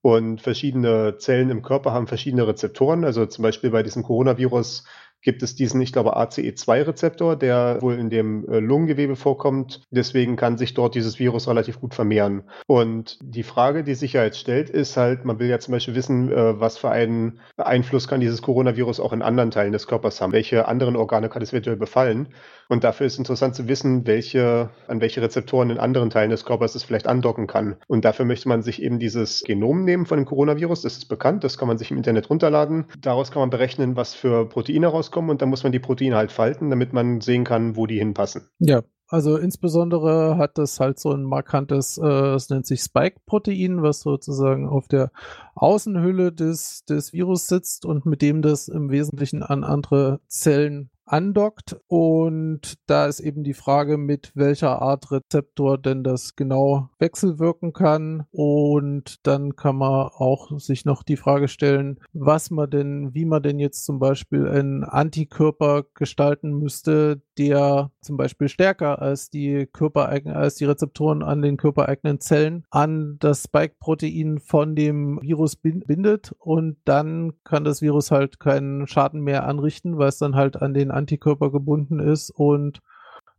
Und 0.01 0.41
verschiedene 0.41 1.19
Zellen 1.19 1.51
im 1.51 1.63
Körper 1.63 1.93
haben 1.93 2.09
verschiedene 2.09 2.49
Rezeptoren. 2.49 3.05
Also 3.05 3.27
zum 3.27 3.43
Beispiel 3.45 3.71
bei 3.71 3.85
diesem 3.85 4.03
Coronavirus 4.03 4.83
gibt 5.23 5.43
es 5.43 5.55
diesen, 5.55 5.81
ich 5.81 5.93
glaube, 5.93 6.17
ACE2-Rezeptor, 6.17 7.37
der 7.37 7.79
wohl 7.81 7.95
in 7.95 8.11
dem 8.11 8.47
äh, 8.49 8.59
Lungengewebe 8.59 9.17
vorkommt. 9.17 9.83
Deswegen 9.91 10.37
kann 10.37 10.59
sich 10.59 10.75
dort 10.75 10.95
dieses 10.95 11.19
Virus 11.19 11.49
relativ 11.49 11.81
gut 11.81 11.95
vermehren. 11.95 12.43
Und 12.67 13.19
die 13.23 13.45
Frage, 13.45 13.85
die 13.85 13.95
sich 13.95 14.15
ja 14.15 14.25
jetzt 14.25 14.39
stellt, 14.39 14.69
ist 14.69 14.97
halt, 14.97 15.25
man 15.25 15.39
will 15.39 15.49
ja 15.49 15.59
zum 15.59 15.73
Beispiel 15.73 15.95
wissen, 15.95 16.31
äh, 16.31 16.61
was 16.61 16.79
für 16.79 16.91
einen 16.91 17.41
Einfluss 17.57 18.09
kann 18.09 18.21
dieses 18.21 18.43
Coronavirus 18.43 19.01
auch 19.01 19.13
in 19.13 19.23
anderen 19.23 19.51
Teilen 19.51 19.73
des 19.73 19.87
Körpers 19.87 20.21
haben? 20.21 20.33
Welche 20.33 20.67
anderen 20.67 20.97
Organe 20.97 21.29
kann 21.29 21.43
es 21.43 21.53
eventuell 21.53 21.77
befallen? 21.77 22.29
Und 22.73 22.85
dafür 22.85 23.07
ist 23.07 23.19
interessant 23.19 23.55
zu 23.55 23.69
wissen, 23.69 24.07
welche, 24.07 24.71
an 24.89 25.03
welche 25.03 25.21
Rezeptoren 25.21 25.69
in 25.69 25.77
anderen 25.77 26.09
Teilen 26.09 26.31
des 26.31 26.47
Körpers 26.47 26.75
es 26.75 26.83
vielleicht 26.83 27.07
andocken 27.07 27.47
kann. 27.47 27.77
Und 27.87 28.07
dafür 28.07 28.25
möchte 28.25 28.49
man 28.49 28.63
sich 28.63 28.81
eben 28.81 28.99
dieses 28.99 29.43
Genom 29.45 29.85
nehmen 29.85 30.07
von 30.07 30.17
dem 30.17 30.25
Coronavirus. 30.25 30.81
Das 30.81 30.97
ist 30.97 31.05
bekannt, 31.11 31.45
das 31.45 31.59
kann 31.59 31.69
man 31.69 31.77
sich 31.77 31.91
im 31.91 31.99
Internet 31.99 32.31
runterladen. 32.31 32.87
Daraus 32.99 33.31
kann 33.31 33.41
man 33.41 33.51
berechnen, 33.51 33.95
was 33.95 34.15
für 34.15 34.49
Proteine 34.49 34.87
rauskommen 34.87 35.31
und 35.31 35.43
dann 35.43 35.51
muss 35.51 35.65
man 35.65 35.73
die 35.73 35.81
Proteine 35.81 36.17
halt 36.17 36.33
falten, 36.33 36.71
damit 36.71 36.95
man 36.95 37.21
sehen 37.21 37.45
kann, 37.45 37.77
wo 37.77 37.87
die 37.87 37.99
hinpassen. 37.99 38.49
Ja, 38.59 38.81
also 39.07 39.37
insbesondere 39.37 40.39
hat 40.39 40.57
das 40.57 40.81
halt 40.81 40.99
so 40.99 41.13
ein 41.13 41.25
markantes, 41.25 41.99
äh, 41.99 42.07
es 42.07 42.49
nennt 42.49 42.65
sich 42.65 42.81
Spike-Protein, 42.81 43.83
was 43.83 44.01
sozusagen 44.01 44.67
auf 44.67 44.89
der 44.89 45.11
Außenhülle 45.57 46.33
des, 46.33 46.87
des 46.87 47.13
Virus 47.13 47.49
sitzt 47.49 47.85
und 47.85 48.07
mit 48.07 48.23
dem 48.23 48.41
das 48.41 48.69
im 48.69 48.89
Wesentlichen 48.89 49.43
an 49.43 49.63
andere 49.63 50.21
Zellen 50.29 50.89
andockt. 51.05 51.77
Und 51.87 52.79
da 52.87 53.07
ist 53.07 53.21
eben 53.21 53.45
die 53.45 53.55
Frage, 53.55 53.99
mit 53.99 54.33
welcher 54.35 54.81
Art 54.83 55.11
Rezeptor 55.11 55.79
denn 55.79 56.05
das 56.05 56.37
genau 56.37 56.89
wechselwirken 56.99 57.73
kann. 57.73 58.25
Und 58.31 59.27
dann 59.27 59.57
kann 59.57 59.77
man 59.77 60.11
auch 60.15 60.59
sich 60.59 60.85
noch 60.85 61.03
die 61.03 61.17
Frage 61.17 61.49
stellen, 61.49 62.01
was 62.13 62.51
man 62.51 62.71
denn, 62.71 63.15
wie 63.15 63.25
man 63.25 63.43
denn 63.43 63.59
jetzt 63.59 63.85
zum 63.85 63.99
Beispiel 63.99 64.49
einen 64.49 64.85
Antikörper 64.85 65.85
gestalten 65.95 66.53
müsste, 66.59 67.23
der 67.39 67.91
zum 68.01 68.17
Beispiel 68.17 68.49
stärker 68.49 69.01
als 69.01 69.31
die 69.31 69.67
körpereigenen, 69.73 70.37
als 70.37 70.57
die 70.57 70.65
Rezeptoren 70.65 71.23
an 71.23 71.43
den 71.43 71.57
körpereigenen 71.57 72.21
Zellen 72.21 72.65
an 72.71 73.17
das 73.21 73.45
Spike-Protein 73.45 74.39
von 74.39 74.77
dem 74.77 75.21
Virus 75.23 75.57
bindet 75.57 76.35
und 76.39 76.77
dann 76.85 77.33
kann 77.45 77.65
das 77.65 77.83
Virus 77.83 78.11
halt 78.11 78.41
keinen 78.41 78.87
Schaden 78.87 79.21
mehr 79.21 79.47
anrichten, 79.47 79.99
weil 79.99 80.09
es 80.09 80.19
dann 80.19 80.37
halt 80.37 80.61
an 80.61 80.75
den 80.75 80.91
Antikörper 80.93 81.51
gebunden 81.51 82.01
ist 82.01 82.31
und 82.31 82.81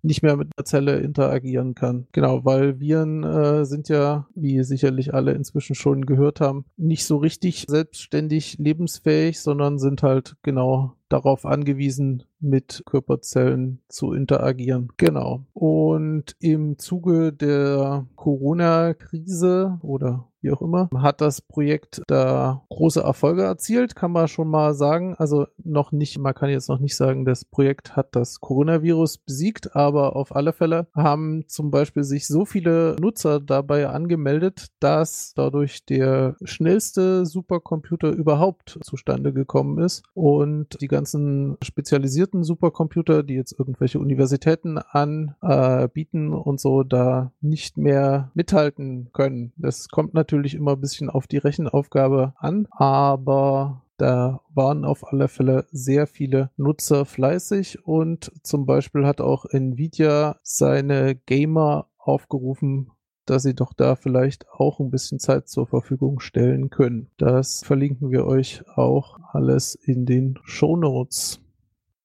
nicht 0.04 0.22
mehr 0.22 0.36
mit 0.36 0.50
der 0.58 0.66
Zelle 0.66 1.00
interagieren 1.00 1.76
kann. 1.76 2.08
Genau, 2.12 2.44
weil 2.44 2.80
Viren 2.80 3.24
äh, 3.24 3.66
sind 3.66 3.88
ja, 3.88 4.28
wie 4.36 4.64
sicherlich 4.64 5.14
alle 5.14 5.32
inzwischen 5.32 5.76
schon 5.76 6.06
gehört 6.06 6.42
haben, 6.42 6.66
nicht 6.76 7.06
so 7.06 7.18
richtig 7.18 7.66
selbstständig 7.68 8.58
lebensfähig, 8.60 9.40
sondern 9.40 9.80
sind 9.80 10.04
halt 10.04 10.36
genau 10.44 10.96
darauf 11.14 11.46
angewiesen, 11.46 12.24
mit 12.40 12.84
Körperzellen 12.86 13.80
zu 13.88 14.14
interagieren. 14.14 14.90
Genau. 14.98 15.46
Und 15.54 16.36
im 16.40 16.78
Zuge 16.80 17.32
der 17.32 18.08
Corona-Krise 18.16 19.80
oder 19.82 20.28
wie 20.44 20.52
auch 20.52 20.62
immer, 20.62 20.90
hat 20.98 21.22
das 21.22 21.42
Projekt 21.42 22.02
da 22.08 22.64
große 22.70 23.02
Erfolge 23.02 23.44
erzielt, 23.44 23.96
kann 23.96 24.12
man 24.12 24.28
schon 24.28 24.50
mal 24.50 24.74
sagen. 24.74 25.16
Also 25.18 25.48
noch 25.64 25.92
nicht, 25.92 26.20
man 26.20 26.34
kann 26.34 26.50
jetzt 26.50 26.68
noch 26.68 26.80
nicht 26.80 26.98
sagen, 26.98 27.26
das 27.26 27.46
Projekt 27.46 27.96
hat 27.96 28.16
das 28.16 28.42
Coronavirus 28.42 29.20
besiegt, 29.20 29.76
aber 29.76 30.16
auf 30.16 30.36
alle 30.36 30.52
Fälle 30.52 30.88
haben 30.94 31.46
zum 31.48 31.72
Beispiel 31.72 32.04
sich 32.04 32.28
so 32.28 32.46
viele 32.46 32.98
Nutzer 33.00 33.40
dabei 33.40 33.88
angemeldet, 33.88 34.68
dass 34.80 35.34
dadurch 35.34 35.86
der 35.86 36.36
schnellste 36.44 37.26
Supercomputer 37.26 38.12
überhaupt 38.12 38.80
zustande 38.84 39.32
gekommen 39.32 39.80
ist 39.80 40.04
und 40.14 40.82
die 40.82 40.88
ganzen 41.04 41.58
spezialisierten 41.62 42.46
Supercomputer, 42.46 43.24
die 43.24 43.34
jetzt 43.34 43.60
irgendwelche 43.60 44.00
Universitäten 44.00 44.78
anbieten 44.78 46.34
und 46.34 46.62
so, 46.62 46.84
da 46.84 47.34
nicht 47.42 47.76
mehr 47.78 48.32
mithalten 48.36 49.10
können. 49.12 49.52
Das 49.58 49.90
kommt 49.90 50.14
natürlich 50.14 50.56
immer 50.56 50.72
ein 50.72 50.80
bisschen 50.80 51.10
auf 51.10 51.28
die 51.28 51.40
Rechenaufgabe 51.40 52.36
an, 52.38 52.68
aber 52.72 53.82
da 53.98 54.40
waren 54.54 54.86
auf 54.86 55.12
alle 55.12 55.28
Fälle 55.28 55.66
sehr 55.74 56.08
viele 56.08 56.52
Nutzer 56.56 57.04
fleißig 57.04 57.86
und 57.86 58.32
zum 58.42 58.66
Beispiel 58.66 59.06
hat 59.06 59.20
auch 59.20 59.44
Nvidia 59.44 60.38
seine 60.42 61.16
Gamer 61.16 61.88
aufgerufen, 61.98 62.92
dass 63.26 63.44
sie 63.44 63.56
doch 63.56 63.74
da 63.74 63.96
vielleicht 63.96 64.50
auch 64.50 64.80
ein 64.80 64.92
bisschen 64.92 65.20
Zeit 65.20 65.48
zur 65.48 65.68
Verfügung 65.68 66.20
stellen 66.20 66.70
können. 66.70 67.10
Das 67.18 67.64
verlinken 67.64 68.12
wir 68.12 68.26
euch 68.26 68.64
auch 68.76 69.20
alles 69.32 69.76
in 69.76 70.06
den 70.06 70.40
Show 70.44 70.76
Notes. 70.76 71.40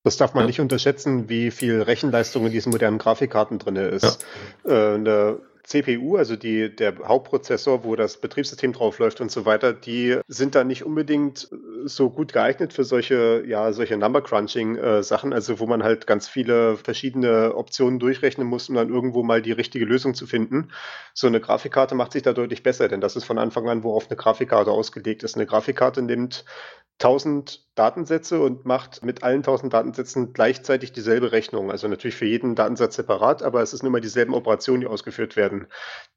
Das 0.05 0.17
darf 0.17 0.35
man 0.35 0.45
ja. 0.45 0.47
nicht 0.47 0.61
unterschätzen, 0.61 1.29
wie 1.29 1.51
viel 1.51 1.83
Rechenleistung 1.83 2.47
in 2.47 2.53
diesen 2.53 2.71
modernen 2.71 2.99
Grafikkarten 2.99 3.59
drin 3.59 3.77
ist. 3.77 4.25
Ja. 4.65 4.93
Äh, 4.93 4.95
eine 4.95 5.39
CPU, 5.69 6.17
also 6.17 6.35
die, 6.35 6.75
der 6.75 6.97
Hauptprozessor, 7.05 7.85
wo 7.85 7.95
das 7.95 8.17
Betriebssystem 8.17 8.73
drauf 8.73 8.99
läuft 8.99 9.21
und 9.21 9.31
so 9.31 9.45
weiter, 9.45 9.75
die 9.75 10.19
sind 10.27 10.55
da 10.55 10.65
nicht 10.65 10.83
unbedingt 10.83 11.47
so 11.85 12.09
gut 12.09 12.33
geeignet 12.33 12.73
für 12.73 12.85
solche, 12.85 13.45
ja, 13.47 13.71
solche 13.75 13.99
Number 13.99 14.23
Crunching 14.23 14.77
äh, 14.77 15.03
Sachen, 15.03 15.35
also 15.35 15.61
wo 15.61 15.67
man 15.67 15.83
halt 15.83 16.07
ganz 16.07 16.27
viele 16.27 16.79
verschiedene 16.79 17.55
Optionen 17.55 17.99
durchrechnen 17.99 18.47
muss, 18.47 18.71
um 18.71 18.77
dann 18.77 18.89
irgendwo 18.89 19.23
mal 19.23 19.43
die 19.43 19.53
richtige 19.53 19.85
Lösung 19.85 20.15
zu 20.15 20.27
finden. 20.27 20.71
So 21.13 21.27
eine 21.27 21.41
Grafikkarte 21.41 21.95
macht 21.95 22.13
sich 22.13 22.23
da 22.23 22.33
deutlich 22.33 22.63
besser, 22.63 22.89
denn 22.89 23.03
das 23.03 23.15
ist 23.15 23.25
von 23.25 23.39
Anfang 23.39 23.69
an, 23.69 23.85
worauf 23.85 24.09
eine 24.09 24.17
Grafikkarte 24.17 24.71
ausgelegt 24.71 25.23
ist. 25.23 25.37
Eine 25.37 25.45
Grafikkarte 25.45 26.01
nimmt 26.01 26.47
1000 27.01 27.68
Datensätze 27.79 28.41
und 28.41 28.65
macht 28.65 29.05
mit 29.05 29.23
allen 29.23 29.39
1000 29.39 29.73
Datensätzen 29.73 30.33
gleichzeitig 30.33 30.93
dieselbe 30.93 31.33
Rechnung. 31.33 31.71
Also 31.71 31.87
natürlich 31.89 32.17
für 32.17 32.27
jeden 32.27 32.55
Datensatz 32.55 32.97
separat, 32.97 33.43
aber 33.43 33.63
es 33.63 33.71
sind 33.71 33.87
immer 33.87 34.01
dieselben 34.01 34.35
Operationen, 34.35 34.81
die 34.81 34.87
ausgeführt 34.87 35.37
werden. 35.37 35.67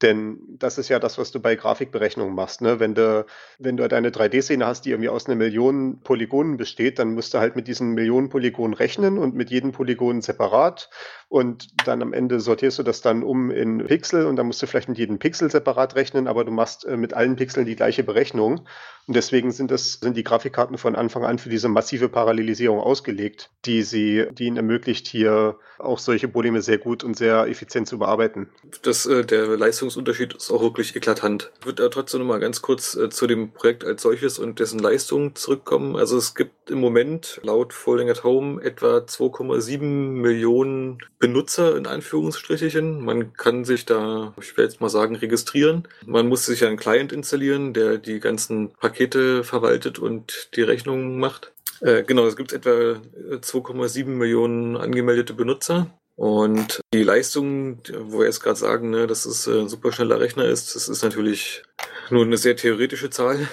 Denn 0.02 0.40
das 0.58 0.78
ist 0.78 0.88
ja 0.88 0.98
das, 0.98 1.18
was 1.18 1.30
du 1.30 1.40
bei 1.40 1.54
Grafikberechnungen 1.54 2.34
machst. 2.34 2.60
Ne? 2.62 2.80
Wenn, 2.80 2.94
du, 2.94 3.24
wenn 3.58 3.76
du 3.76 3.88
deine 3.88 4.10
3D-Szene 4.10 4.66
hast, 4.66 4.84
die 4.84 4.90
irgendwie 4.90 5.08
aus 5.08 5.26
einer 5.26 5.36
Million 5.36 6.00
Polygonen 6.02 6.56
besteht, 6.56 6.98
dann 6.98 7.14
musst 7.14 7.32
du 7.34 7.38
halt 7.38 7.54
mit 7.54 7.68
diesen 7.68 7.92
Millionen 7.92 8.28
Polygonen 8.28 8.74
rechnen 8.74 9.18
und 9.18 9.34
mit 9.34 9.50
jedem 9.50 9.72
Polygon 9.72 10.20
separat. 10.20 10.90
Und 11.28 11.86
dann 11.86 12.02
am 12.02 12.12
Ende 12.12 12.40
sortierst 12.40 12.78
du 12.78 12.82
das 12.82 13.00
dann 13.00 13.22
um 13.22 13.50
in 13.50 13.86
Pixel 13.86 14.26
und 14.26 14.36
dann 14.36 14.46
musst 14.46 14.60
du 14.60 14.66
vielleicht 14.66 14.90
mit 14.90 14.98
jedem 14.98 15.18
Pixel 15.18 15.50
separat 15.50 15.94
rechnen, 15.94 16.28
aber 16.28 16.44
du 16.44 16.52
machst 16.52 16.84
äh, 16.84 16.98
mit 16.98 17.14
allen 17.14 17.36
Pixeln 17.36 17.64
die 17.64 17.76
gleiche 17.76 18.02
Berechnung. 18.04 18.66
Und 19.06 19.16
deswegen 19.16 19.50
sind 19.50 19.70
das, 19.70 19.94
sind 19.94 20.16
die 20.16 20.24
Grafikkarten 20.24 20.76
von 20.76 20.94
Anfang 20.94 21.24
an 21.24 21.38
für 21.38 21.48
diese 21.52 21.68
massive 21.68 22.08
Parallelisierung 22.08 22.80
ausgelegt, 22.80 23.50
die 23.64 23.82
sie, 23.82 24.26
die 24.32 24.44
ihnen 24.44 24.56
ermöglicht, 24.56 25.06
hier 25.06 25.56
auch 25.82 25.98
solche 25.98 26.28
Probleme 26.28 26.62
sehr 26.62 26.78
gut 26.78 27.04
und 27.04 27.16
sehr 27.16 27.46
effizient 27.48 27.88
zu 27.88 27.98
bearbeiten. 27.98 28.48
Das, 28.82 29.06
äh, 29.06 29.24
der 29.24 29.56
Leistungsunterschied 29.56 30.34
ist 30.34 30.50
auch 30.50 30.62
wirklich 30.62 30.94
eklatant. 30.96 31.50
Ich 31.60 31.66
würde 31.66 31.88
trotzdem 31.90 32.20
noch 32.20 32.26
mal 32.26 32.40
ganz 32.40 32.62
kurz 32.62 32.94
äh, 32.94 33.10
zu 33.10 33.26
dem 33.26 33.52
Projekt 33.52 33.84
als 33.84 34.02
solches 34.02 34.38
und 34.38 34.60
dessen 34.60 34.78
Leistung 34.78 35.34
zurückkommen. 35.34 35.96
Also 35.96 36.16
es 36.16 36.34
gibt 36.34 36.70
im 36.70 36.80
Moment 36.80 37.40
laut 37.42 37.72
Folding 37.72 38.10
at 38.10 38.24
Home 38.24 38.62
etwa 38.62 38.98
2,7 38.98 39.80
Millionen 39.82 40.98
Benutzer 41.18 41.76
in 41.76 41.86
Anführungsstrichen. 41.86 43.04
Man 43.04 43.32
kann 43.34 43.64
sich 43.64 43.84
da, 43.84 44.34
ich 44.40 44.56
will 44.56 44.64
jetzt 44.64 44.80
mal 44.80 44.88
sagen, 44.88 45.16
registrieren. 45.16 45.88
Man 46.06 46.28
muss 46.28 46.46
sich 46.46 46.64
einen 46.64 46.76
Client 46.76 47.12
installieren, 47.12 47.74
der 47.74 47.98
die 47.98 48.20
ganzen 48.20 48.70
Pakete 48.74 49.44
verwaltet 49.44 49.98
und 49.98 50.50
die 50.54 50.62
Rechnungen 50.62 51.18
macht. 51.18 51.41
Äh, 51.82 52.04
genau, 52.04 52.26
es 52.26 52.36
gibt 52.36 52.52
etwa 52.52 52.70
2,7 52.70 54.00
äh, 54.00 54.04
Millionen 54.04 54.76
angemeldete 54.76 55.34
Benutzer. 55.34 55.88
Und 56.14 56.80
die 56.94 57.02
Leistung, 57.02 57.80
wo 58.04 58.20
wir 58.20 58.26
jetzt 58.26 58.40
gerade 58.40 58.58
sagen, 58.58 58.90
ne, 58.90 59.06
dass 59.06 59.24
es 59.24 59.48
ein 59.48 59.68
super 59.68 59.92
schneller 59.92 60.20
Rechner 60.20 60.44
ist, 60.44 60.76
das 60.76 60.88
ist 60.88 61.02
natürlich 61.02 61.62
nur 62.10 62.24
eine 62.24 62.36
sehr 62.36 62.54
theoretische 62.54 63.10
Zahl, 63.10 63.48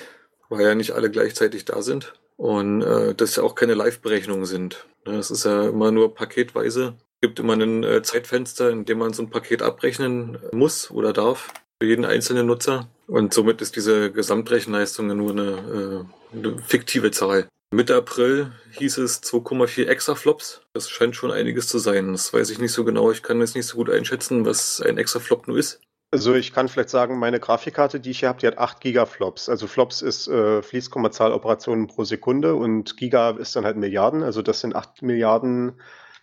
weil 0.50 0.66
ja 0.66 0.76
nicht 0.76 0.92
alle 0.92 1.10
gleichzeitig 1.10 1.66
da 1.66 1.82
sind. 1.82 2.14
Und 2.38 2.84
äh, 2.84 3.16
das 3.16 3.36
ja 3.36 3.44
auch 3.44 3.56
keine 3.56 3.74
Live-Berechnungen 3.74 4.46
sind. 4.46 4.86
Das 5.06 5.32
ist 5.32 5.46
ja 5.46 5.70
immer 5.70 5.92
nur 5.92 6.14
paketweise. 6.14 6.96
Es 7.16 7.22
gibt 7.22 7.40
immer 7.40 7.54
ein 7.54 7.84
äh, 7.84 8.02
Zeitfenster, 8.04 8.70
in 8.70 8.86
dem 8.86 9.00
man 9.00 9.14
so 9.14 9.24
ein 9.24 9.30
Paket 9.30 9.62
abrechnen 9.62 10.38
muss 10.52 10.92
oder 10.92 11.12
darf 11.12 11.52
für 11.82 11.88
jeden 11.88 12.06
einzelnen 12.06 12.46
Nutzer. 12.46 12.90
Und 13.08 13.34
somit 13.34 13.62
ist 13.62 13.76
diese 13.76 14.12
Gesamtrechenleistung 14.12 15.08
nur 15.08 15.32
eine, 15.32 16.06
äh, 16.34 16.38
eine 16.38 16.62
fiktive 16.62 17.12
Zahl. 17.12 17.48
Mitte 17.72 17.96
April 17.96 18.52
hieß 18.72 18.98
es 18.98 19.22
2,4 19.22 19.86
Exaflops. 19.86 20.62
Das 20.74 20.90
scheint 20.90 21.16
schon 21.16 21.32
einiges 21.32 21.68
zu 21.68 21.78
sein. 21.78 22.14
Das 22.14 22.34
weiß 22.34 22.50
ich 22.50 22.58
nicht 22.58 22.72
so 22.72 22.84
genau. 22.84 23.12
Ich 23.12 23.22
kann 23.22 23.40
jetzt 23.40 23.56
nicht 23.56 23.68
so 23.68 23.78
gut 23.78 23.92
einschätzen, 23.92 24.44
was 24.44 24.82
ein 24.82 24.98
Exaflop 24.98 25.48
nur 25.48 25.58
ist. 25.58 25.80
Also 26.12 26.34
ich 26.34 26.52
kann 26.52 26.68
vielleicht 26.68 26.90
sagen, 26.90 27.20
meine 27.20 27.40
Grafikkarte, 27.40 28.00
die 28.00 28.10
ich 28.10 28.22
hier 28.22 28.30
habe, 28.30 28.40
die 28.40 28.48
hat 28.48 28.58
8 28.58 28.82
Gigaflops. 28.82 29.48
Also 29.50 29.68
Flops 29.68 30.02
ist 30.02 30.28
äh, 30.28 30.64
Fließkommazahlenoperationen 30.64 31.86
pro 31.86 32.04
Sekunde 32.04 32.56
und 32.56 32.98
Giga 32.98 33.30
ist 33.32 33.56
dann 33.56 33.66
halt 33.66 33.78
Milliarden. 33.78 34.24
Also 34.24 34.42
das 34.42 34.62
sind 34.62 34.76
8 34.76 35.04
Milliarden 35.04 35.80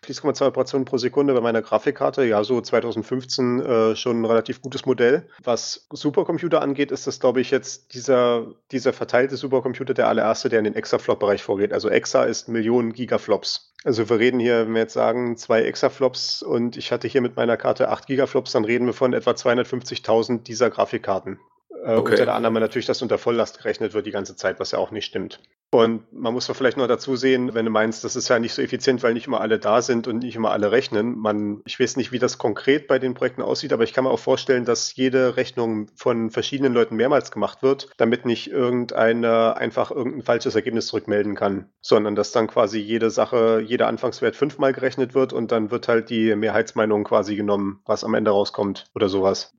Fließkommazahlen 0.06 0.52
Operationen 0.52 0.84
pro 0.84 0.98
Sekunde 0.98 1.34
bei 1.34 1.40
meiner 1.40 1.62
Grafikkarte. 1.62 2.24
Ja, 2.24 2.44
so 2.44 2.60
2015 2.60 3.60
äh, 3.60 3.96
schon 3.96 4.20
ein 4.20 4.24
relativ 4.24 4.62
gutes 4.62 4.86
Modell. 4.86 5.28
Was 5.42 5.86
Supercomputer 5.90 6.62
angeht, 6.62 6.92
ist 6.92 7.08
das, 7.08 7.18
glaube 7.18 7.40
ich, 7.40 7.50
jetzt 7.50 7.92
dieser, 7.92 8.46
dieser 8.70 8.92
verteilte 8.92 9.36
Supercomputer 9.36 9.94
der 9.94 10.08
allererste, 10.08 10.48
der 10.48 10.60
in 10.60 10.64
den 10.64 10.74
Exaflop-Bereich 10.76 11.42
vorgeht. 11.42 11.72
Also 11.72 11.88
Exa 11.88 12.22
ist 12.22 12.48
Millionen 12.48 12.92
Gigaflops. 12.92 13.72
Also 13.84 14.08
wir 14.08 14.18
reden 14.18 14.38
hier, 14.38 14.66
wenn 14.66 14.74
wir 14.74 14.82
jetzt 14.82 14.94
sagen, 14.94 15.36
zwei 15.36 15.62
Exaflops 15.62 16.42
und 16.42 16.76
ich 16.76 16.92
hatte 16.92 17.08
hier 17.08 17.20
mit 17.20 17.36
meiner 17.36 17.56
Karte 17.56 17.88
8 17.88 18.06
Gigaflops, 18.06 18.52
dann 18.52 18.64
reden 18.64 18.86
wir 18.86 18.94
von 18.94 19.12
etwa 19.12 19.32
250.000 19.32 20.44
dieser 20.44 20.70
Grafikkarten. 20.70 21.40
Äh, 21.86 21.94
okay. 21.94 22.12
Unter 22.12 22.24
der 22.24 22.34
Annahme 22.34 22.58
natürlich, 22.58 22.86
dass 22.86 23.00
unter 23.00 23.16
Volllast 23.16 23.58
gerechnet 23.58 23.94
wird 23.94 24.06
die 24.06 24.10
ganze 24.10 24.34
Zeit, 24.34 24.58
was 24.58 24.72
ja 24.72 24.78
auch 24.80 24.90
nicht 24.90 25.04
stimmt. 25.04 25.40
Und 25.70 26.12
man 26.12 26.32
muss 26.32 26.46
vielleicht 26.46 26.76
noch 26.76 26.88
dazu 26.88 27.14
sehen, 27.14 27.54
wenn 27.54 27.64
du 27.64 27.70
meinst, 27.70 28.02
das 28.02 28.16
ist 28.16 28.28
ja 28.28 28.40
nicht 28.40 28.54
so 28.54 28.62
effizient, 28.62 29.04
weil 29.04 29.14
nicht 29.14 29.28
immer 29.28 29.40
alle 29.40 29.60
da 29.60 29.82
sind 29.82 30.08
und 30.08 30.18
nicht 30.18 30.34
immer 30.34 30.50
alle 30.50 30.72
rechnen. 30.72 31.16
Man, 31.16 31.62
ich 31.64 31.78
weiß 31.78 31.96
nicht, 31.96 32.10
wie 32.10 32.18
das 32.18 32.38
konkret 32.38 32.88
bei 32.88 32.98
den 32.98 33.14
Projekten 33.14 33.42
aussieht, 33.42 33.72
aber 33.72 33.84
ich 33.84 33.92
kann 33.92 34.02
mir 34.02 34.10
auch 34.10 34.18
vorstellen, 34.18 34.64
dass 34.64 34.96
jede 34.96 35.36
Rechnung 35.36 35.88
von 35.94 36.30
verschiedenen 36.30 36.72
Leuten 36.72 36.96
mehrmals 36.96 37.30
gemacht 37.30 37.62
wird, 37.62 37.90
damit 37.98 38.26
nicht 38.26 38.50
irgendeiner 38.50 39.56
einfach 39.56 39.92
irgendein 39.92 40.22
falsches 40.22 40.56
Ergebnis 40.56 40.88
zurückmelden 40.88 41.36
kann, 41.36 41.70
sondern 41.80 42.16
dass 42.16 42.32
dann 42.32 42.48
quasi 42.48 42.80
jede 42.80 43.10
Sache, 43.10 43.62
jeder 43.64 43.86
Anfangswert 43.86 44.34
fünfmal 44.34 44.72
gerechnet 44.72 45.14
wird 45.14 45.32
und 45.32 45.52
dann 45.52 45.70
wird 45.70 45.86
halt 45.86 46.10
die 46.10 46.34
Mehrheitsmeinung 46.34 47.04
quasi 47.04 47.36
genommen, 47.36 47.80
was 47.84 48.02
am 48.02 48.14
Ende 48.14 48.32
rauskommt 48.32 48.90
oder 48.94 49.08
sowas. 49.08 49.56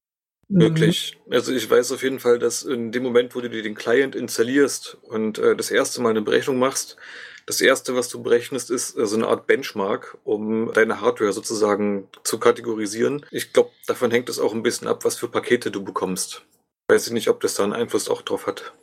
Möglich. 0.50 1.18
Mhm. 1.26 1.34
Also 1.34 1.54
ich 1.54 1.70
weiß 1.70 1.92
auf 1.92 2.04
jeden 2.04 2.20
Fall, 2.20 2.40
dass 2.40 2.64
in 2.64 2.92
dem 2.92 3.04
Moment, 3.04 3.36
wo 3.36 3.42
du 3.42 3.50
dir 3.50 3.64
den 3.64 3.76
Client 3.76 4.16
installierst 4.16 4.98
und 5.04 5.40
äh, 5.40 5.56
das 5.56 5.72
erste 5.72 6.02
Mal 6.02 6.12
eine 6.12 6.22
Berechnung 6.22 6.58
machst, 6.58 6.98
das 7.46 7.62
erste, 7.62 7.96
was 7.96 8.10
du 8.10 8.22
berechnest, 8.22 8.70
ist 8.70 8.98
äh, 8.98 9.06
so 9.06 9.16
eine 9.16 9.28
Art 9.28 9.48
Benchmark, 9.48 10.18
um 10.24 10.72
deine 10.74 11.02
Hardware 11.02 11.34
sozusagen 11.34 12.08
zu 12.24 12.40
kategorisieren. 12.40 13.26
Ich 13.32 13.54
glaube, 13.54 13.72
davon 13.88 14.12
hängt 14.12 14.30
es 14.30 14.40
auch 14.40 14.54
ein 14.54 14.64
bisschen 14.64 14.88
ab, 14.88 15.06
was 15.06 15.16
für 15.16 15.30
Pakete 15.30 15.72
du 15.72 15.84
bekommst. 15.84 16.44
Weiß 16.90 17.08
ich 17.08 17.14
nicht, 17.14 17.30
ob 17.30 17.42
das 17.42 17.56
da 17.56 17.64
einen 17.64 17.74
Einfluss 17.74 18.10
auch 18.10 18.22
drauf 18.22 18.48
hat. 18.48 18.74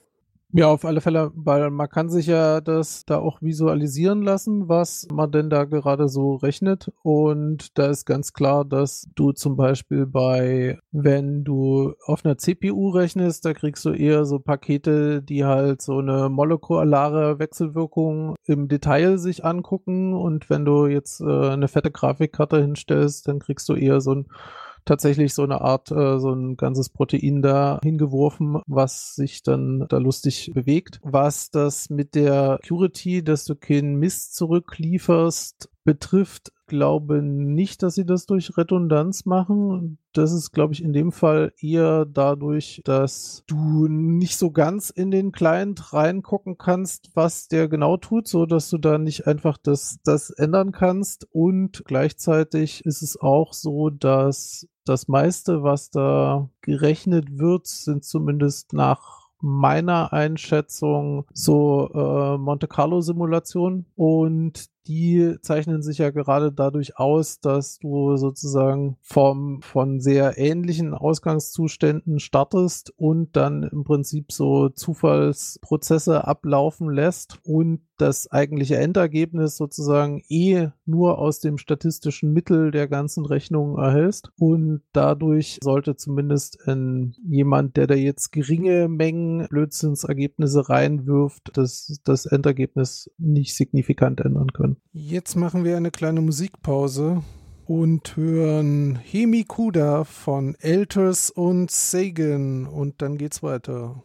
Ja, 0.56 0.68
auf 0.68 0.84
alle 0.84 1.00
Fälle, 1.00 1.32
weil 1.34 1.68
man 1.70 1.88
kann 1.88 2.08
sich 2.08 2.28
ja 2.28 2.60
das 2.60 3.04
da 3.04 3.18
auch 3.18 3.42
visualisieren 3.42 4.22
lassen, 4.22 4.68
was 4.68 5.08
man 5.12 5.32
denn 5.32 5.50
da 5.50 5.64
gerade 5.64 6.08
so 6.08 6.36
rechnet. 6.36 6.92
Und 7.02 7.76
da 7.76 7.86
ist 7.86 8.04
ganz 8.04 8.32
klar, 8.32 8.64
dass 8.64 9.08
du 9.16 9.32
zum 9.32 9.56
Beispiel 9.56 10.06
bei, 10.06 10.78
wenn 10.92 11.42
du 11.42 11.94
auf 12.06 12.24
einer 12.24 12.38
CPU 12.38 12.90
rechnest, 12.90 13.44
da 13.44 13.52
kriegst 13.52 13.84
du 13.84 13.90
eher 13.90 14.26
so 14.26 14.38
Pakete, 14.38 15.22
die 15.22 15.44
halt 15.44 15.82
so 15.82 15.98
eine 15.98 16.28
molekulare 16.28 17.40
Wechselwirkung 17.40 18.36
im 18.44 18.68
Detail 18.68 19.18
sich 19.18 19.44
angucken. 19.44 20.14
Und 20.14 20.50
wenn 20.50 20.64
du 20.64 20.86
jetzt 20.86 21.20
äh, 21.20 21.48
eine 21.48 21.66
fette 21.66 21.90
Grafikkarte 21.90 22.60
hinstellst, 22.60 23.26
dann 23.26 23.40
kriegst 23.40 23.68
du 23.68 23.74
eher 23.74 24.00
so 24.00 24.12
ein 24.14 24.26
tatsächlich 24.84 25.34
so 25.34 25.42
eine 25.42 25.60
Art, 25.60 25.90
äh, 25.90 26.18
so 26.18 26.32
ein 26.32 26.56
ganzes 26.56 26.88
Protein 26.88 27.42
da 27.42 27.80
hingeworfen, 27.82 28.60
was 28.66 29.14
sich 29.14 29.42
dann 29.42 29.86
da 29.88 29.98
lustig 29.98 30.50
bewegt. 30.54 31.00
Was 31.02 31.50
das 31.50 31.90
mit 31.90 32.14
der 32.14 32.58
Purity, 32.66 33.22
dass 33.22 33.44
du 33.44 33.56
keinen 33.56 33.96
Mist 33.96 34.34
zurücklieferst, 34.36 35.68
betrifft, 35.84 36.52
glaube 36.66 37.22
nicht, 37.22 37.82
dass 37.82 37.94
sie 37.94 38.06
das 38.06 38.26
durch 38.26 38.56
Redundanz 38.56 39.26
machen. 39.26 39.98
Das 40.12 40.32
ist, 40.32 40.52
glaube 40.52 40.72
ich, 40.72 40.82
in 40.82 40.92
dem 40.92 41.12
Fall 41.12 41.52
eher 41.58 42.06
dadurch, 42.06 42.80
dass 42.84 43.44
du 43.46 43.86
nicht 43.86 44.38
so 44.38 44.50
ganz 44.50 44.90
in 44.90 45.10
den 45.10 45.30
Client 45.30 45.92
reingucken 45.92 46.56
kannst, 46.56 47.10
was 47.14 47.48
der 47.48 47.68
genau 47.68 47.98
tut, 47.98 48.26
so 48.26 48.46
dass 48.46 48.70
du 48.70 48.78
da 48.78 48.98
nicht 48.98 49.26
einfach 49.26 49.58
das, 49.58 49.98
das 50.04 50.30
ändern 50.30 50.72
kannst. 50.72 51.28
Und 51.30 51.84
gleichzeitig 51.84 52.84
ist 52.84 53.02
es 53.02 53.20
auch 53.20 53.52
so, 53.52 53.90
dass 53.90 54.66
das 54.86 55.06
meiste, 55.08 55.62
was 55.62 55.90
da 55.90 56.48
gerechnet 56.62 57.38
wird, 57.38 57.66
sind 57.66 58.04
zumindest 58.04 58.72
nach 58.72 59.24
meiner 59.40 60.14
Einschätzung 60.14 61.26
so 61.34 61.90
äh, 61.92 62.38
Monte 62.38 62.66
Carlo 62.66 63.02
Simulationen 63.02 63.84
und 63.94 64.70
die 64.86 65.36
zeichnen 65.40 65.82
sich 65.82 65.98
ja 65.98 66.10
gerade 66.10 66.52
dadurch 66.52 66.98
aus, 66.98 67.40
dass 67.40 67.78
du 67.78 68.16
sozusagen 68.16 68.96
vom, 69.00 69.62
von 69.62 70.00
sehr 70.00 70.36
ähnlichen 70.36 70.94
Ausgangszuständen 70.94 72.20
startest 72.20 72.92
und 72.96 73.36
dann 73.36 73.62
im 73.62 73.84
Prinzip 73.84 74.32
so 74.32 74.68
Zufallsprozesse 74.68 76.26
ablaufen 76.26 76.90
lässt 76.90 77.38
und 77.44 77.80
das 77.98 78.30
eigentliche 78.30 78.76
Endergebnis 78.76 79.56
sozusagen 79.56 80.22
eh 80.28 80.68
nur 80.84 81.18
aus 81.18 81.40
dem 81.40 81.58
statistischen 81.58 82.32
Mittel 82.32 82.70
der 82.70 82.88
ganzen 82.88 83.24
Rechnung 83.24 83.78
erhältst. 83.78 84.30
Und 84.38 84.82
dadurch 84.92 85.58
sollte 85.62 85.96
zumindest 85.96 86.58
ein, 86.66 87.14
jemand, 87.26 87.76
der 87.76 87.86
da 87.86 87.94
jetzt 87.94 88.32
geringe 88.32 88.88
Mengen 88.88 89.46
Blödsinnsergebnisse 89.48 90.68
reinwirft, 90.68 91.50
das, 91.54 92.00
das 92.04 92.26
Endergebnis 92.26 93.10
nicht 93.18 93.54
signifikant 93.54 94.20
ändern 94.20 94.52
können. 94.52 94.76
Jetzt 94.92 95.36
machen 95.36 95.64
wir 95.64 95.76
eine 95.76 95.90
kleine 95.90 96.20
Musikpause 96.20 97.22
und 97.66 98.16
hören 98.16 98.96
Hemikuda 98.96 100.04
von 100.04 100.54
Elters 100.60 101.30
und 101.30 101.70
Sagan 101.70 102.66
und 102.66 103.00
dann 103.00 103.16
geht's 103.16 103.42
weiter. 103.42 104.02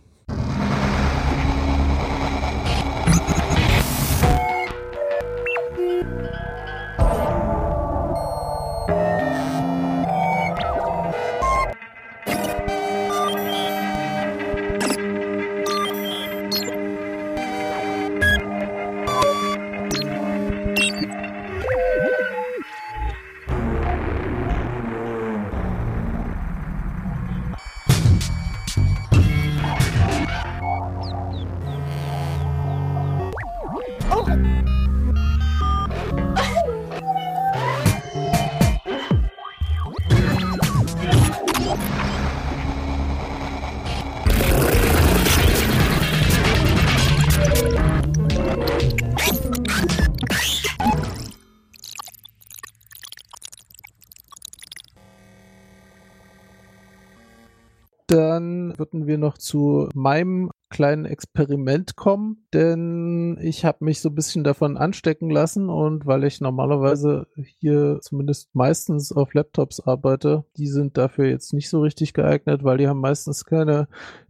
Noch 59.29 59.37
zu 59.37 59.89
meinem 59.93 60.49
kleinen 60.71 61.05
Experiment 61.05 61.95
kommen, 61.95 62.47
denn 62.53 63.37
ich 63.41 63.63
habe 63.63 63.85
mich 63.85 64.01
so 64.01 64.09
ein 64.09 64.15
bisschen 64.15 64.43
davon 64.43 64.75
anstecken 64.77 65.29
lassen 65.29 65.69
und 65.69 66.05
weil 66.07 66.23
ich 66.23 66.41
normalerweise 66.41 67.27
hier 67.59 67.99
zumindest 68.01 68.55
meistens 68.55 69.11
auf 69.11 69.33
Laptops 69.33 69.79
arbeite, 69.81 70.45
die 70.57 70.67
sind 70.67 70.97
dafür 70.97 71.25
jetzt 71.25 71.53
nicht 71.53 71.69
so 71.69 71.81
richtig 71.81 72.13
geeignet, 72.13 72.63
weil 72.63 72.77
die 72.77 72.87
haben 72.87 73.01
meistens 73.01 73.45
keine 73.45 73.87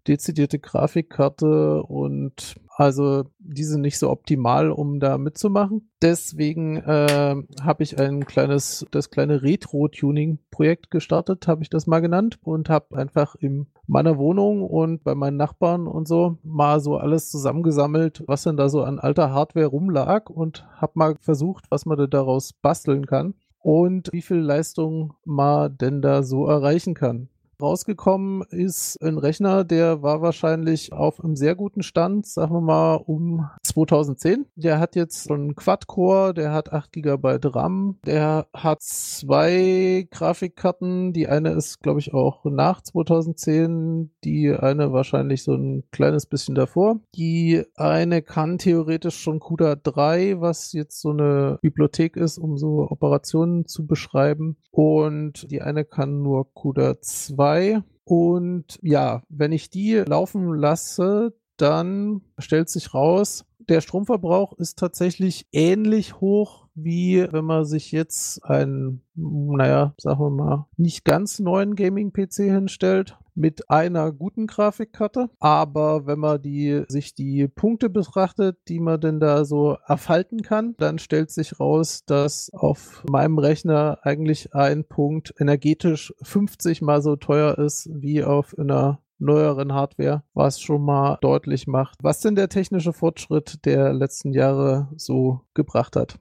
dezidierte 0.07 0.59
Grafikkarte 0.59 1.83
und 1.83 2.55
also 2.79 3.25
die 3.39 3.65
sind 3.65 3.81
nicht 3.81 3.99
so 3.99 4.09
optimal, 4.09 4.71
um 4.71 5.01
da 5.01 5.17
mitzumachen. 5.17 5.89
Deswegen 6.01 6.77
äh, 6.77 7.35
habe 7.61 7.83
ich 7.83 7.99
ein 7.99 8.25
kleines, 8.25 8.85
das 8.91 9.09
kleine 9.09 9.43
Retro-Tuning-Projekt 9.43 10.89
gestartet, 10.89 11.47
habe 11.49 11.61
ich 11.61 11.69
das 11.69 11.87
mal 11.87 11.99
genannt 11.99 12.39
und 12.41 12.69
habe 12.69 12.95
einfach 12.95 13.35
in 13.35 13.67
meiner 13.85 14.17
Wohnung 14.17 14.63
und 14.63 15.03
bei 15.03 15.13
meinen 15.13 15.35
Nachbarn 15.35 15.87
und 15.87 16.07
so 16.07 16.37
mal 16.43 16.79
so 16.79 16.95
alles 16.95 17.29
zusammengesammelt, 17.29 18.23
was 18.27 18.43
denn 18.43 18.55
da 18.55 18.69
so 18.69 18.83
an 18.83 18.99
alter 18.99 19.33
Hardware 19.33 19.65
rumlag 19.65 20.29
und 20.29 20.65
habe 20.77 20.93
mal 20.95 21.15
versucht, 21.19 21.65
was 21.69 21.85
man 21.85 21.97
da 21.97 22.07
daraus 22.07 22.53
basteln 22.53 23.05
kann 23.05 23.33
und 23.59 24.09
wie 24.13 24.21
viel 24.21 24.37
Leistung 24.37 25.15
man 25.25 25.77
denn 25.77 26.01
da 26.01 26.23
so 26.23 26.47
erreichen 26.47 26.93
kann. 26.93 27.27
Rausgekommen 27.61 28.43
ist 28.51 28.95
ein 29.03 29.17
Rechner, 29.17 29.65
der 29.65 30.01
war 30.01 30.21
wahrscheinlich 30.21 30.93
auf 30.93 31.21
einem 31.21 31.35
sehr 31.35 31.55
guten 31.55 31.83
Stand, 31.83 32.25
sagen 32.25 32.53
wir 32.53 32.61
mal 32.61 32.95
um 32.95 33.49
2010. 33.63 34.45
Der 34.55 34.79
hat 34.79 34.95
jetzt 34.95 35.29
einen 35.29 35.55
Quad-Core, 35.55 36.33
der 36.33 36.53
hat 36.53 36.71
8 36.71 36.93
GB 36.93 37.39
RAM, 37.43 37.97
der 38.05 38.47
hat 38.53 38.81
zwei 38.81 40.07
Grafikkarten. 40.09 41.11
Die 41.11 41.27
eine 41.27 41.51
ist, 41.51 41.81
glaube 41.81 41.99
ich, 41.99 42.13
auch 42.13 42.45
nach 42.45 42.81
2010, 42.81 44.11
die 44.23 44.53
eine 44.53 44.93
wahrscheinlich 44.93 45.43
so 45.43 45.53
ein 45.53 45.83
kleines 45.91 46.27
bisschen 46.27 46.55
davor. 46.55 47.01
Die 47.15 47.65
eine 47.75 48.21
kann 48.21 48.57
theoretisch 48.57 49.19
schon 49.19 49.41
CUDA 49.41 49.75
3, 49.75 50.39
was 50.39 50.71
jetzt 50.71 51.01
so 51.01 51.09
eine 51.09 51.59
Bibliothek 51.61 52.15
ist, 52.15 52.37
um 52.37 52.57
so 52.57 52.89
Operationen 52.89 53.65
zu 53.67 53.85
beschreiben. 53.85 54.55
Und 54.71 55.51
die 55.51 55.61
eine 55.61 55.83
kann 55.83 56.21
nur 56.21 56.53
CUDA 56.53 57.01
2 57.01 57.48
dabei. 57.49 57.81
Und 58.03 58.79
ja, 58.81 59.21
wenn 59.29 59.51
ich 59.51 59.69
die 59.69 59.95
laufen 59.95 60.53
lasse, 60.53 61.33
dann 61.57 62.21
stellt 62.39 62.69
sich 62.69 62.93
raus, 62.93 63.45
der 63.59 63.81
Stromverbrauch 63.81 64.53
ist 64.53 64.79
tatsächlich 64.79 65.45
ähnlich 65.51 66.19
hoch, 66.19 66.67
wie 66.73 67.27
wenn 67.31 67.45
man 67.45 67.65
sich 67.65 67.91
jetzt 67.91 68.43
einen, 68.43 69.03
naja, 69.13 69.93
sagen 69.99 70.19
wir 70.19 70.29
mal, 70.31 70.67
nicht 70.77 71.05
ganz 71.05 71.39
neuen 71.39 71.75
Gaming-PC 71.75 72.35
hinstellt 72.35 73.17
mit 73.39 73.69
einer 73.69 74.11
guten 74.11 74.47
Grafikkarte. 74.47 75.29
Aber 75.39 76.05
wenn 76.05 76.19
man 76.19 76.41
die, 76.41 76.83
sich 76.89 77.15
die 77.15 77.47
Punkte 77.47 77.89
betrachtet, 77.89 78.57
die 78.67 78.79
man 78.79 78.99
denn 78.99 79.19
da 79.19 79.45
so 79.45 79.77
erfalten 79.87 80.41
kann, 80.41 80.75
dann 80.77 80.99
stellt 80.99 81.31
sich 81.31 81.59
raus, 81.59 82.03
dass 82.05 82.51
auf 82.53 83.03
meinem 83.09 83.37
Rechner 83.39 83.99
eigentlich 84.03 84.53
ein 84.53 84.83
Punkt 84.83 85.33
energetisch 85.39 86.13
50 86.21 86.81
mal 86.81 87.01
so 87.01 87.15
teuer 87.15 87.57
ist 87.57 87.89
wie 87.91 88.23
auf 88.23 88.57
einer 88.57 88.99
neueren 89.19 89.73
Hardware, 89.73 90.23
was 90.33 90.59
schon 90.59 90.83
mal 90.83 91.17
deutlich 91.21 91.67
macht, 91.67 91.97
was 92.01 92.19
denn 92.21 92.35
der 92.35 92.49
technische 92.49 92.93
Fortschritt 92.93 93.65
der 93.65 93.93
letzten 93.93 94.33
Jahre 94.33 94.89
so 94.95 95.41
gebracht 95.53 95.95
hat. 95.95 96.19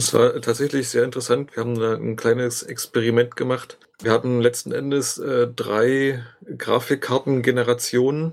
Das 0.00 0.14
war 0.14 0.40
tatsächlich 0.40 0.88
sehr 0.88 1.04
interessant. 1.04 1.54
Wir 1.54 1.62
haben 1.62 1.78
da 1.78 1.92
ein 1.92 2.16
kleines 2.16 2.62
Experiment 2.62 3.36
gemacht. 3.36 3.76
Wir 4.00 4.12
hatten 4.12 4.40
letzten 4.40 4.72
Endes 4.72 5.18
äh, 5.18 5.46
drei 5.46 6.24
Grafikkartengenerationen, 6.56 8.32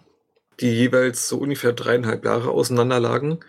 die 0.61 0.71
jeweils 0.71 1.27
so 1.27 1.37
ungefähr 1.39 1.73
dreieinhalb 1.73 2.23
Jahre 2.23 2.51
auseinander 2.51 3.01
lagen. 3.01 3.41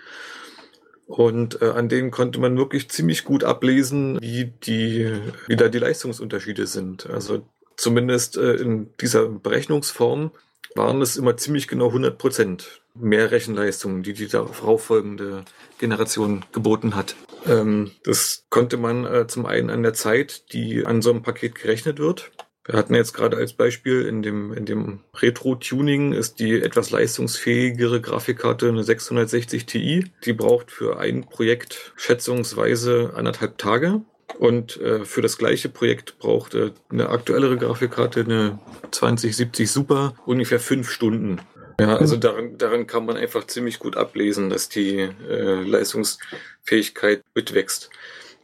Und 1.07 1.63
äh, 1.63 1.67
an 1.67 1.89
denen 1.89 2.11
konnte 2.11 2.41
man 2.41 2.59
wirklich 2.59 2.91
ziemlich 2.91 3.25
gut 3.25 3.45
ablesen, 3.45 4.21
wie 4.21 4.47
die, 4.65 5.13
wie 5.47 5.55
da 5.55 5.69
die 5.69 5.79
Leistungsunterschiede 5.79 6.67
sind. 6.67 7.09
Also 7.09 7.47
zumindest 7.77 8.37
äh, 8.37 8.55
in 8.55 8.91
dieser 9.01 9.29
Berechnungsform 9.29 10.33
waren 10.75 11.03
es 11.03 11.17
immer 11.17 11.37
ziemlich 11.37 11.69
genau 11.69 11.89
100 11.89 12.19
Prozent 12.19 12.83
mehr 12.95 13.31
Rechenleistung, 13.31 14.03
die 14.03 14.13
die 14.13 14.29
darauf 14.29 14.85
folgende 14.85 15.45
Generation 15.79 16.45
geboten 16.53 16.95
hat. 16.95 17.15
Ähm, 17.47 17.93
das 18.05 18.45
konnte 18.51 18.77
man 18.77 19.05
äh, 19.05 19.27
zum 19.27 19.47
einen 19.47 19.71
an 19.71 19.83
der 19.83 19.95
Zeit, 19.95 20.53
die 20.53 20.85
an 20.85 21.03
so 21.03 21.11
einem 21.11 21.23
Paket 21.23 21.55
gerechnet 21.55 21.99
wird. 21.99 22.31
Wir 22.69 22.79
hatten 22.79 22.95
jetzt 22.95 23.15
gerade 23.15 23.39
als 23.39 23.55
Beispiel 23.55 24.03
in 24.03 24.21
dem, 24.21 24.53
in 24.53 24.67
dem 24.67 25.01
Retro-Tuning 25.15 26.13
ist 26.13 26.39
die 26.39 26.61
etwas 26.61 26.91
leistungsfähigere 26.91 28.03
Grafikkarte 28.03 28.69
eine 28.69 28.85
660 28.85 29.65
Ti. 29.65 30.05
Die 30.27 30.33
braucht 30.35 30.71
für 30.71 30.99
ein 30.99 31.25
Projekt 31.25 31.95
schätzungsweise 31.97 33.15
anderthalb 33.17 33.57
Tage. 33.57 34.03
Und 34.37 34.81
äh, 34.81 35.05
für 35.05 35.23
das 35.23 35.39
gleiche 35.39 35.69
Projekt 35.69 36.19
braucht 36.19 36.55
äh, 36.55 36.71
eine 36.91 37.09
aktuellere 37.09 37.57
Grafikkarte, 37.57 38.21
eine 38.21 38.59
2070 38.91 39.71
Super, 39.71 40.15
ungefähr 40.27 40.61
fünf 40.61 40.91
Stunden. 40.91 41.41
Ja, 41.81 41.97
also 41.97 42.17
daran, 42.17 42.59
daran 42.59 42.87
kann 42.87 43.07
man 43.07 43.17
einfach 43.17 43.47
ziemlich 43.47 43.79
gut 43.79 43.97
ablesen, 43.97 44.51
dass 44.51 44.69
die 44.69 44.97
äh, 44.99 45.63
Leistungsfähigkeit 45.63 47.23
mitwächst. 47.35 47.91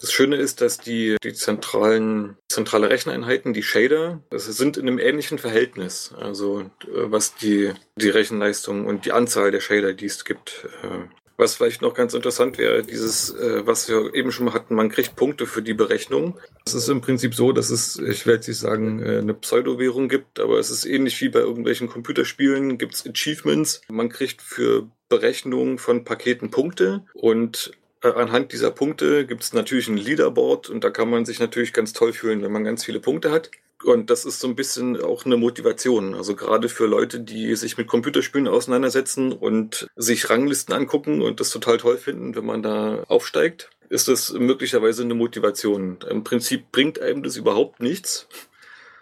Das 0.01 0.12
Schöne 0.12 0.37
ist, 0.37 0.61
dass 0.61 0.79
die, 0.79 1.16
die 1.23 1.33
zentralen, 1.33 2.37
zentrale 2.49 2.90
Recheneinheiten, 2.90 3.53
die 3.53 3.62
Shader, 3.62 4.20
das 4.31 4.44
sind 4.44 4.77
in 4.77 4.87
einem 4.87 4.99
ähnlichen 4.99 5.38
Verhältnis. 5.38 6.14
Also 6.16 6.61
äh, 6.61 6.66
was 6.87 7.35
die, 7.35 7.73
die 7.97 8.11
Rechenleistung 8.11 8.87
und 8.87 9.05
die 9.05 9.12
Anzahl 9.12 9.51
der 9.51 9.61
Shader, 9.61 9.94
die 9.94 10.07
es 10.07 10.25
gibt, 10.25 10.66
äh, 10.83 11.09
was 11.37 11.57
vielleicht 11.57 11.83
noch 11.83 11.94
ganz 11.94 12.14
interessant 12.14 12.59
wäre, 12.59 12.83
dieses, 12.83 13.31
äh, 13.31 13.66
was 13.66 13.88
wir 13.88 14.14
eben 14.14 14.31
schon 14.31 14.47
mal 14.47 14.55
hatten, 14.55 14.75
man 14.75 14.88
kriegt 14.88 15.16
Punkte 15.16 15.47
für 15.47 15.62
die 15.62 15.75
Berechnung. 15.75 16.38
Es 16.64 16.75
ist 16.75 16.88
im 16.88 17.01
Prinzip 17.01 17.35
so, 17.35 17.53
dass 17.53 17.70
es, 17.70 17.99
ich 17.99 18.27
werde 18.27 18.47
jetzt 18.47 18.61
sagen, 18.61 19.03
äh, 19.03 19.18
eine 19.18 19.35
Pseudo-Währung 19.35 20.09
gibt, 20.09 20.40
aber 20.40 20.59
es 20.59 20.70
ist 20.70 20.85
ähnlich 20.85 21.20
wie 21.20 21.29
bei 21.29 21.40
irgendwelchen 21.40 21.88
Computerspielen, 21.88 22.79
gibt 22.79 22.94
es 22.94 23.07
Achievements. 23.07 23.81
Man 23.88 24.09
kriegt 24.09 24.42
für 24.42 24.88
Berechnung 25.09 25.79
von 25.79 26.05
Paketen 26.05 26.51
Punkte 26.51 27.05
und 27.14 27.73
äh, 28.03 28.09
anhand 28.09 28.53
dieser 28.53 28.70
Punkte 28.70 29.27
gibt 29.27 29.42
es 29.42 29.53
natürlich 29.53 29.88
ein 29.88 29.97
Leaderboard 29.97 30.70
und 30.70 30.85
da 30.85 30.90
kann 30.90 31.11
man 31.11 31.25
sich 31.25 31.40
natürlich 31.40 31.73
ganz 31.73 31.92
toll 31.92 32.12
fühlen, 32.12 32.42
wenn 32.42 32.53
man 32.53 32.64
ganz 32.64 32.85
viele 32.85 33.01
Punkte 33.01 33.31
hat. 33.31 33.51
Und 33.85 34.11
das 34.11 34.25
ist 34.25 34.40
so 34.40 34.49
ein 34.49 34.57
bisschen 34.57 35.01
auch 35.01 35.25
eine 35.25 35.37
Motivation. 35.37 36.14
Also 36.14 36.35
gerade 36.35 36.68
für 36.68 36.87
Leute, 36.87 37.20
die 37.20 37.55
sich 37.55 37.77
mit 37.77 37.87
Computerspielen 37.87 38.49
auseinandersetzen 38.49 39.33
und 39.33 39.88
sich 39.94 40.31
Ranglisten 40.31 40.75
angucken 40.75 41.23
und 41.23 41.40
das 41.40 41.51
total 41.51 41.79
toll 41.79 41.99
finden, 41.99 42.35
wenn 42.35 42.47
man 42.47 42.62
da 42.62 43.05
aufsteigt, 43.09 43.70
ist 43.88 44.09
das 44.09 44.33
möglicherweise 44.33 45.03
eine 45.03 45.14
Motivation. 45.14 45.99
Im 46.09 46.25
Prinzip 46.25 46.73
bringt 46.73 47.01
einem 47.01 47.23
das 47.23 47.37
überhaupt 47.37 47.81
nichts, 47.81 48.27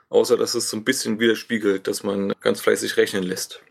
außer 0.08 0.36
dass 0.36 0.54
es 0.54 0.68
so 0.68 0.76
ein 0.76 0.84
bisschen 0.84 1.20
widerspiegelt, 1.20 1.86
dass 1.86 2.02
man 2.02 2.34
ganz 2.40 2.60
fleißig 2.60 2.96
rechnen 2.96 3.22
lässt. 3.22 3.62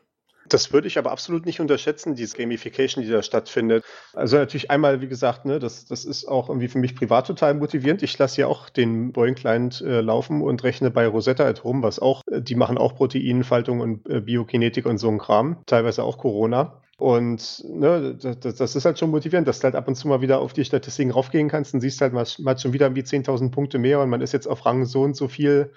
Das 0.52 0.74
würde 0.74 0.88
ich 0.88 0.98
aber 0.98 1.12
absolut 1.12 1.46
nicht 1.46 1.62
unterschätzen, 1.62 2.16
diese 2.16 2.36
Gamification, 2.36 3.04
die 3.04 3.10
da 3.10 3.24
stattfindet. 3.24 3.86
Also 4.14 4.36
natürlich 4.36 4.70
einmal, 4.70 5.00
wie 5.00 5.08
gesagt, 5.08 5.46
ne, 5.46 5.60
das, 5.60 5.86
das 5.86 6.04
ist 6.04 6.26
auch 6.28 6.50
irgendwie 6.50 6.68
für 6.68 6.78
mich 6.78 6.94
privat 6.94 7.26
total 7.26 7.54
motivierend. 7.54 8.04
Ich 8.04 8.18
lasse 8.18 8.42
ja 8.42 8.48
auch 8.48 8.70
den 8.70 9.14
Boeing 9.14 9.36
Client 9.36 9.80
äh, 9.80 10.02
laufen 10.02 10.42
und 10.42 10.64
rechne 10.64 10.92
bei 10.92 11.08
Rosetta 11.08 11.46
at 11.48 11.64
Home, 11.64 11.84
was 11.84 12.00
auch, 12.00 12.22
äh, 12.30 12.42
die 12.42 12.56
machen 12.56 12.78
auch 12.78 12.96
Proteinfaltung 12.96 13.80
und 13.80 14.10
äh, 14.10 14.20
Biokinetik 14.20 14.86
und 14.86 14.98
so 14.98 15.08
ein 15.08 15.20
Kram, 15.20 15.58
teilweise 15.68 16.04
auch 16.04 16.18
Corona. 16.18 16.82
Und 16.98 17.64
ne, 17.68 18.16
das, 18.22 18.58
das, 18.58 18.76
ist 18.76 18.84
halt 18.86 19.00
schon 19.00 19.10
motivierend, 19.10 19.48
dass 19.48 19.60
du 19.60 19.64
halt 19.64 19.76
ab 19.76 19.88
und 19.88 19.96
zu 19.96 20.08
mal 20.10 20.22
wieder 20.22 20.40
auf 20.40 20.52
die 20.52 20.66
Statistiken 20.66 21.12
raufgehen 21.12 21.48
kannst 21.48 21.74
und 21.74 21.80
siehst 21.80 22.02
halt 22.02 22.12
mal, 22.12 22.28
mal 22.40 22.58
schon 22.60 22.74
wieder 22.74 22.94
wie 22.94 23.02
10.000 23.02 23.52
Punkte 23.52 23.80
mehr 23.80 24.02
und 24.02 24.10
man 24.10 24.22
ist 24.22 24.34
jetzt 24.34 24.48
auf 24.48 24.66
Rang 24.66 24.86
so 24.86 25.02
und 25.02 25.16
so 25.16 25.28
viel 25.28 25.72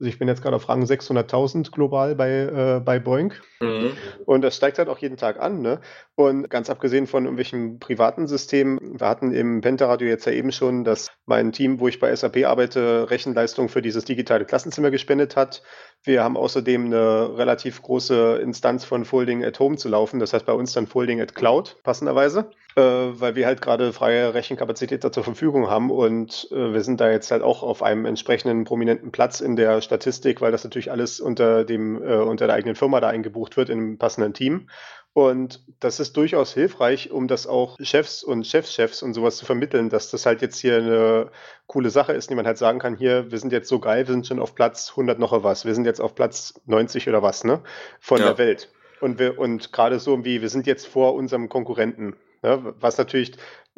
also 0.00 0.08
ich 0.08 0.18
bin 0.18 0.28
jetzt 0.28 0.40
gerade 0.40 0.56
auf 0.56 0.70
Rang 0.70 0.82
600.000 0.82 1.72
global 1.72 2.14
bei, 2.14 2.30
äh, 2.30 2.80
bei 2.82 2.98
Boeing. 2.98 3.34
Mhm. 3.60 3.92
Und 4.24 4.40
das 4.40 4.56
steigt 4.56 4.78
halt 4.78 4.88
auch 4.88 4.96
jeden 4.96 5.18
Tag 5.18 5.38
an. 5.38 5.60
Ne? 5.60 5.82
Und 6.14 6.48
ganz 6.48 6.70
abgesehen 6.70 7.06
von 7.06 7.24
irgendwelchen 7.24 7.78
privaten 7.80 8.26
Systemen, 8.26 8.98
wir 8.98 9.06
hatten 9.06 9.30
im 9.30 9.60
Pentaradio 9.60 10.08
jetzt 10.08 10.24
ja 10.24 10.32
eben 10.32 10.52
schon, 10.52 10.84
dass 10.84 11.08
mein 11.26 11.52
Team, 11.52 11.80
wo 11.80 11.88
ich 11.88 12.00
bei 12.00 12.16
SAP 12.16 12.46
arbeite, 12.46 13.10
Rechenleistung 13.10 13.68
für 13.68 13.82
dieses 13.82 14.06
digitale 14.06 14.46
Klassenzimmer 14.46 14.90
gespendet 14.90 15.36
hat. 15.36 15.62
Wir 16.02 16.24
haben 16.24 16.38
außerdem 16.38 16.86
eine 16.86 17.36
relativ 17.36 17.82
große 17.82 18.40
Instanz 18.42 18.86
von 18.86 19.04
Folding 19.04 19.44
at 19.44 19.58
Home 19.60 19.76
zu 19.76 19.90
laufen. 19.90 20.18
Das 20.18 20.32
heißt 20.32 20.46
bei 20.46 20.54
uns 20.54 20.72
dann 20.72 20.86
Folding 20.86 21.20
at 21.20 21.34
Cloud, 21.34 21.76
passenderweise, 21.82 22.50
äh, 22.74 22.80
weil 22.80 23.34
wir 23.34 23.44
halt 23.44 23.60
gerade 23.60 23.92
freie 23.92 24.32
Rechenkapazität 24.32 25.04
da 25.04 25.12
zur 25.12 25.24
Verfügung 25.24 25.68
haben. 25.68 25.90
Und 25.90 26.48
äh, 26.52 26.72
wir 26.72 26.82
sind 26.82 27.02
da 27.02 27.10
jetzt 27.10 27.30
halt 27.30 27.42
auch 27.42 27.62
auf 27.62 27.82
einem 27.82 28.06
entsprechenden 28.06 28.64
prominenten 28.64 29.12
Platz 29.12 29.40
in 29.40 29.56
der 29.56 29.82
Statistik, 29.82 30.40
weil 30.40 30.52
das 30.52 30.64
natürlich 30.64 30.90
alles 30.90 31.20
unter, 31.20 31.64
dem, 31.64 32.02
äh, 32.02 32.16
unter 32.16 32.46
der 32.46 32.56
eigenen 32.56 32.76
Firma 32.76 33.00
da 33.00 33.08
eingebucht 33.08 33.58
wird, 33.58 33.68
in 33.68 33.78
einem 33.78 33.98
passenden 33.98 34.32
Team. 34.32 34.70
Und 35.12 35.64
das 35.80 35.98
ist 35.98 36.16
durchaus 36.16 36.54
hilfreich, 36.54 37.10
um 37.10 37.26
das 37.26 37.48
auch 37.48 37.76
Chefs 37.80 38.22
und 38.22 38.46
Chefschefs 38.46 39.02
und 39.02 39.14
sowas 39.14 39.36
zu 39.36 39.44
vermitteln, 39.44 39.88
dass 39.88 40.10
das 40.10 40.24
halt 40.24 40.40
jetzt 40.40 40.58
hier 40.58 40.76
eine 40.76 41.30
coole 41.66 41.90
Sache 41.90 42.12
ist, 42.12 42.30
die 42.30 42.36
man 42.36 42.46
halt 42.46 42.58
sagen 42.58 42.78
kann, 42.78 42.96
hier, 42.96 43.30
wir 43.30 43.38
sind 43.38 43.52
jetzt 43.52 43.68
so 43.68 43.80
geil, 43.80 44.06
wir 44.06 44.12
sind 44.12 44.26
schon 44.26 44.38
auf 44.38 44.54
Platz 44.54 44.90
100 44.90 45.18
noch 45.18 45.42
was, 45.42 45.64
wir 45.64 45.74
sind 45.74 45.84
jetzt 45.84 46.00
auf 46.00 46.14
Platz 46.14 46.54
90 46.66 47.08
oder 47.08 47.22
was, 47.22 47.42
ne, 47.42 47.60
von 47.98 48.18
ja. 48.20 48.26
der 48.26 48.38
Welt. 48.38 48.70
Und 49.00 49.18
wir, 49.18 49.38
und 49.38 49.72
gerade 49.72 49.98
so 49.98 50.24
wie, 50.24 50.42
wir 50.42 50.48
sind 50.48 50.66
jetzt 50.66 50.86
vor 50.86 51.14
unserem 51.14 51.48
Konkurrenten. 51.48 52.16
Ne, 52.42 52.74
was 52.80 52.96
natürlich 52.96 53.32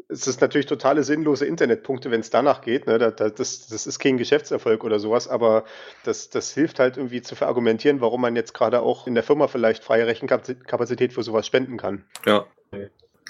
es 0.08 0.26
ist 0.26 0.40
natürlich 0.40 0.66
totale 0.66 1.04
sinnlose 1.04 1.46
Internetpunkte, 1.46 2.10
wenn 2.10 2.20
es 2.20 2.30
danach 2.30 2.60
geht. 2.60 2.86
Ne? 2.86 2.98
Das, 2.98 3.34
das, 3.34 3.66
das, 3.68 3.86
ist 3.86 3.98
kein 3.98 4.18
Geschäftserfolg 4.18 4.84
oder 4.84 4.98
sowas, 4.98 5.28
aber 5.28 5.64
das, 6.04 6.30
das 6.30 6.52
hilft 6.52 6.78
halt 6.78 6.96
irgendwie 6.96 7.22
zu 7.22 7.34
verargumentieren, 7.34 8.00
warum 8.00 8.20
man 8.20 8.36
jetzt 8.36 8.54
gerade 8.54 8.82
auch 8.82 9.06
in 9.06 9.14
der 9.14 9.22
Firma 9.22 9.48
vielleicht 9.48 9.84
freie 9.84 10.06
Rechenkapazität 10.06 11.12
für 11.12 11.22
sowas 11.22 11.46
spenden 11.46 11.76
kann. 11.76 12.04
Ja. 12.26 12.46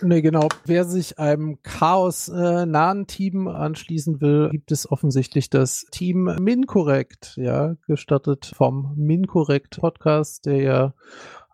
Nee, 0.01 0.23
genau. 0.23 0.49
Wer 0.65 0.85
sich 0.85 1.19
einem 1.19 1.63
Chaos-nahen 1.63 3.03
äh, 3.03 3.07
Team 3.07 3.47
anschließen 3.47 4.21
will, 4.21 4.49
gibt 4.51 4.73
es 4.73 4.91
offensichtlich 4.91 5.51
das 5.51 5.85
Team 5.93 6.25
Mincorrect, 6.41 7.35
ja, 7.37 7.77
gestartet 7.87 8.53
vom 8.57 8.95
Mincorrect 8.97 9.81
Podcast, 9.81 10.47
der 10.47 10.57
ja 10.57 10.95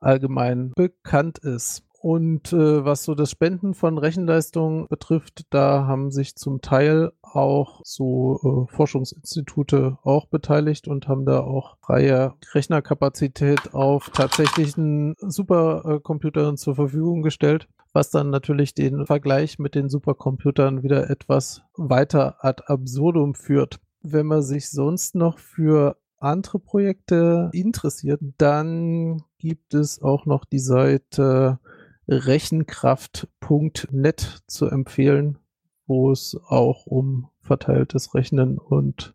allgemein 0.00 0.72
bekannt 0.74 1.38
ist. 1.38 1.84
Und 2.00 2.52
äh, 2.52 2.84
was 2.84 3.02
so 3.02 3.16
das 3.16 3.30
Spenden 3.30 3.74
von 3.74 3.98
Rechenleistung 3.98 4.86
betrifft, 4.88 5.46
da 5.50 5.86
haben 5.86 6.12
sich 6.12 6.36
zum 6.36 6.60
Teil 6.60 7.10
auch 7.22 7.80
so 7.82 8.66
äh, 8.70 8.72
Forschungsinstitute 8.72 9.98
auch 10.04 10.26
beteiligt 10.26 10.86
und 10.86 11.08
haben 11.08 11.26
da 11.26 11.40
auch 11.40 11.76
freie 11.80 12.34
Rechnerkapazität 12.52 13.74
auf 13.74 14.10
tatsächlichen 14.10 15.16
Supercomputern 15.18 16.56
zur 16.56 16.76
Verfügung 16.76 17.22
gestellt, 17.22 17.68
was 17.92 18.10
dann 18.10 18.30
natürlich 18.30 18.74
den 18.74 19.04
Vergleich 19.04 19.58
mit 19.58 19.74
den 19.74 19.88
Supercomputern 19.88 20.84
wieder 20.84 21.10
etwas 21.10 21.62
weiter 21.76 22.36
ad 22.44 22.62
absurdum 22.66 23.34
führt. 23.34 23.80
Wenn 24.02 24.26
man 24.26 24.42
sich 24.42 24.70
sonst 24.70 25.16
noch 25.16 25.38
für 25.38 25.96
andere 26.18 26.58
Projekte 26.58 27.50
interessiert, 27.52 28.20
dann 28.38 29.22
gibt 29.38 29.74
es 29.74 30.02
auch 30.02 30.26
noch 30.26 30.44
die 30.44 30.58
Seite 30.58 31.60
rechenkraft.net 32.08 34.42
zu 34.46 34.66
empfehlen, 34.66 35.38
wo 35.86 36.10
es 36.10 36.36
auch 36.48 36.86
um 36.86 37.28
verteiltes 37.40 38.14
Rechnen 38.14 38.58
und 38.58 39.14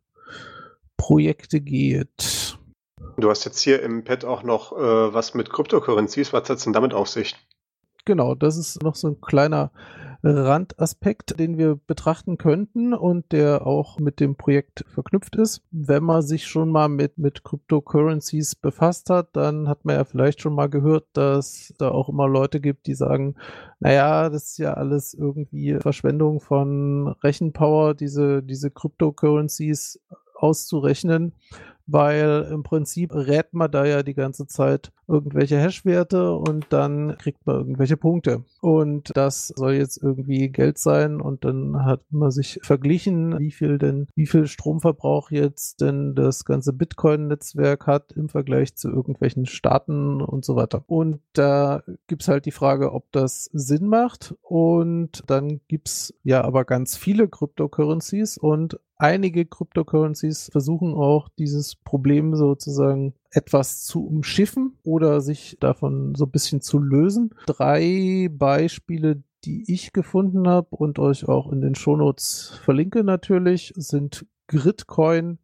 Projekte 0.97 1.59
geht. 1.59 2.57
Du 3.17 3.29
hast 3.29 3.43
jetzt 3.45 3.59
hier 3.59 3.83
im 3.83 4.03
Pad 4.03 4.25
auch 4.25 4.41
noch 4.43 4.73
äh, 4.73 5.13
was 5.13 5.33
mit 5.33 5.51
Cryptocurrencies. 5.51 6.33
Was 6.33 6.49
hat 6.49 6.57
es 6.57 6.63
denn 6.63 6.73
damit 6.73 6.93
auf 6.93 7.09
sich? 7.09 7.35
Genau, 8.05 8.35
das 8.35 8.57
ist 8.57 8.83
noch 8.83 8.95
so 8.95 9.07
ein 9.09 9.21
kleiner 9.21 9.71
Randaspekt, 10.23 11.38
den 11.38 11.57
wir 11.57 11.75
betrachten 11.75 12.38
könnten 12.38 12.93
und 12.93 13.31
der 13.33 13.67
auch 13.67 13.99
mit 13.99 14.21
dem 14.21 14.36
Projekt 14.36 14.86
verknüpft 14.88 15.36
ist. 15.36 15.62
Wenn 15.71 16.03
man 16.03 16.21
sich 16.21 16.47
schon 16.47 16.69
mal 16.69 16.88
mit, 16.88 17.17
mit 17.17 17.43
Cryptocurrencies 17.43 18.55
befasst 18.55 19.09
hat, 19.09 19.36
dann 19.36 19.67
hat 19.67 19.83
man 19.83 19.95
ja 19.95 20.05
vielleicht 20.05 20.41
schon 20.41 20.55
mal 20.55 20.69
gehört, 20.69 21.07
dass 21.13 21.73
da 21.77 21.89
auch 21.89 22.07
immer 22.07 22.27
Leute 22.27 22.62
gibt, 22.62 22.88
die 22.88 22.95
sagen, 22.95 23.36
naja, 23.79 24.29
das 24.29 24.51
ist 24.51 24.57
ja 24.59 24.73
alles 24.73 25.13
irgendwie 25.13 25.77
Verschwendung 25.79 26.39
von 26.39 27.09
Rechenpower, 27.21 27.93
diese, 27.93 28.41
diese 28.41 28.71
Cryptocurrencies 28.71 29.99
auszurechnen 30.36 31.33
weil 31.86 32.47
im 32.51 32.63
Prinzip 32.63 33.13
rät 33.13 33.53
man 33.53 33.71
da 33.71 33.86
ja 33.86 34.03
die 34.03 34.13
ganze 34.13 34.47
Zeit 34.47 34.91
irgendwelche 35.07 35.57
Hashwerte 35.57 36.33
und 36.33 36.67
dann 36.69 37.17
kriegt 37.17 37.45
man 37.45 37.57
irgendwelche 37.57 37.97
Punkte. 37.97 38.43
Und 38.61 39.11
das 39.15 39.49
soll 39.49 39.73
jetzt 39.73 40.01
irgendwie 40.01 40.49
Geld 40.49 40.77
sein 40.77 41.21
und 41.21 41.45
dann 41.45 41.85
hat 41.85 42.01
man 42.11 42.31
sich 42.31 42.59
verglichen, 42.63 43.37
wie 43.39 43.51
viel 43.51 43.77
denn, 43.77 44.07
wie 44.15 44.27
viel 44.27 44.47
Stromverbrauch 44.47 45.31
jetzt 45.31 45.81
denn 45.81 46.15
das 46.15 46.45
ganze 46.45 46.73
Bitcoin-Netzwerk 46.73 47.87
hat 47.87 48.11
im 48.13 48.29
Vergleich 48.29 48.75
zu 48.75 48.89
irgendwelchen 48.89 49.45
Staaten 49.45 50.21
und 50.21 50.45
so 50.45 50.55
weiter. 50.55 50.83
Und 50.87 51.19
da 51.33 51.83
gibt's 52.07 52.27
halt 52.27 52.45
die 52.45 52.51
Frage, 52.51 52.93
ob 52.93 53.11
das 53.11 53.45
Sinn 53.53 53.87
macht. 53.87 54.35
Und 54.41 55.23
dann 55.27 55.61
gibt's 55.67 56.13
ja 56.23 56.43
aber 56.43 56.65
ganz 56.65 56.97
viele 56.97 57.27
Cryptocurrencies 57.27 58.37
und 58.37 58.79
einige 58.97 59.45
Cryptocurrencies 59.45 60.49
versuchen 60.51 60.93
auch 60.93 61.29
dieses 61.37 61.75
Problem 61.75 62.35
sozusagen 62.35 63.13
etwas 63.33 63.83
zu 63.83 64.05
umschiffen 64.05 64.77
oder 64.83 65.21
sich 65.21 65.57
davon 65.59 66.15
so 66.15 66.25
ein 66.25 66.31
bisschen 66.31 66.61
zu 66.61 66.79
lösen. 66.79 67.33
Drei 67.45 68.29
Beispiele, 68.31 69.23
die 69.43 69.65
ich 69.67 69.91
gefunden 69.91 70.47
habe 70.47 70.75
und 70.75 70.99
euch 70.99 71.27
auch 71.27 71.51
in 71.51 71.61
den 71.61 71.75
Shownotes 71.75 72.59
verlinke 72.63 73.03
natürlich, 73.03 73.73
sind 73.75 74.25
Gridcoin, 74.47 75.39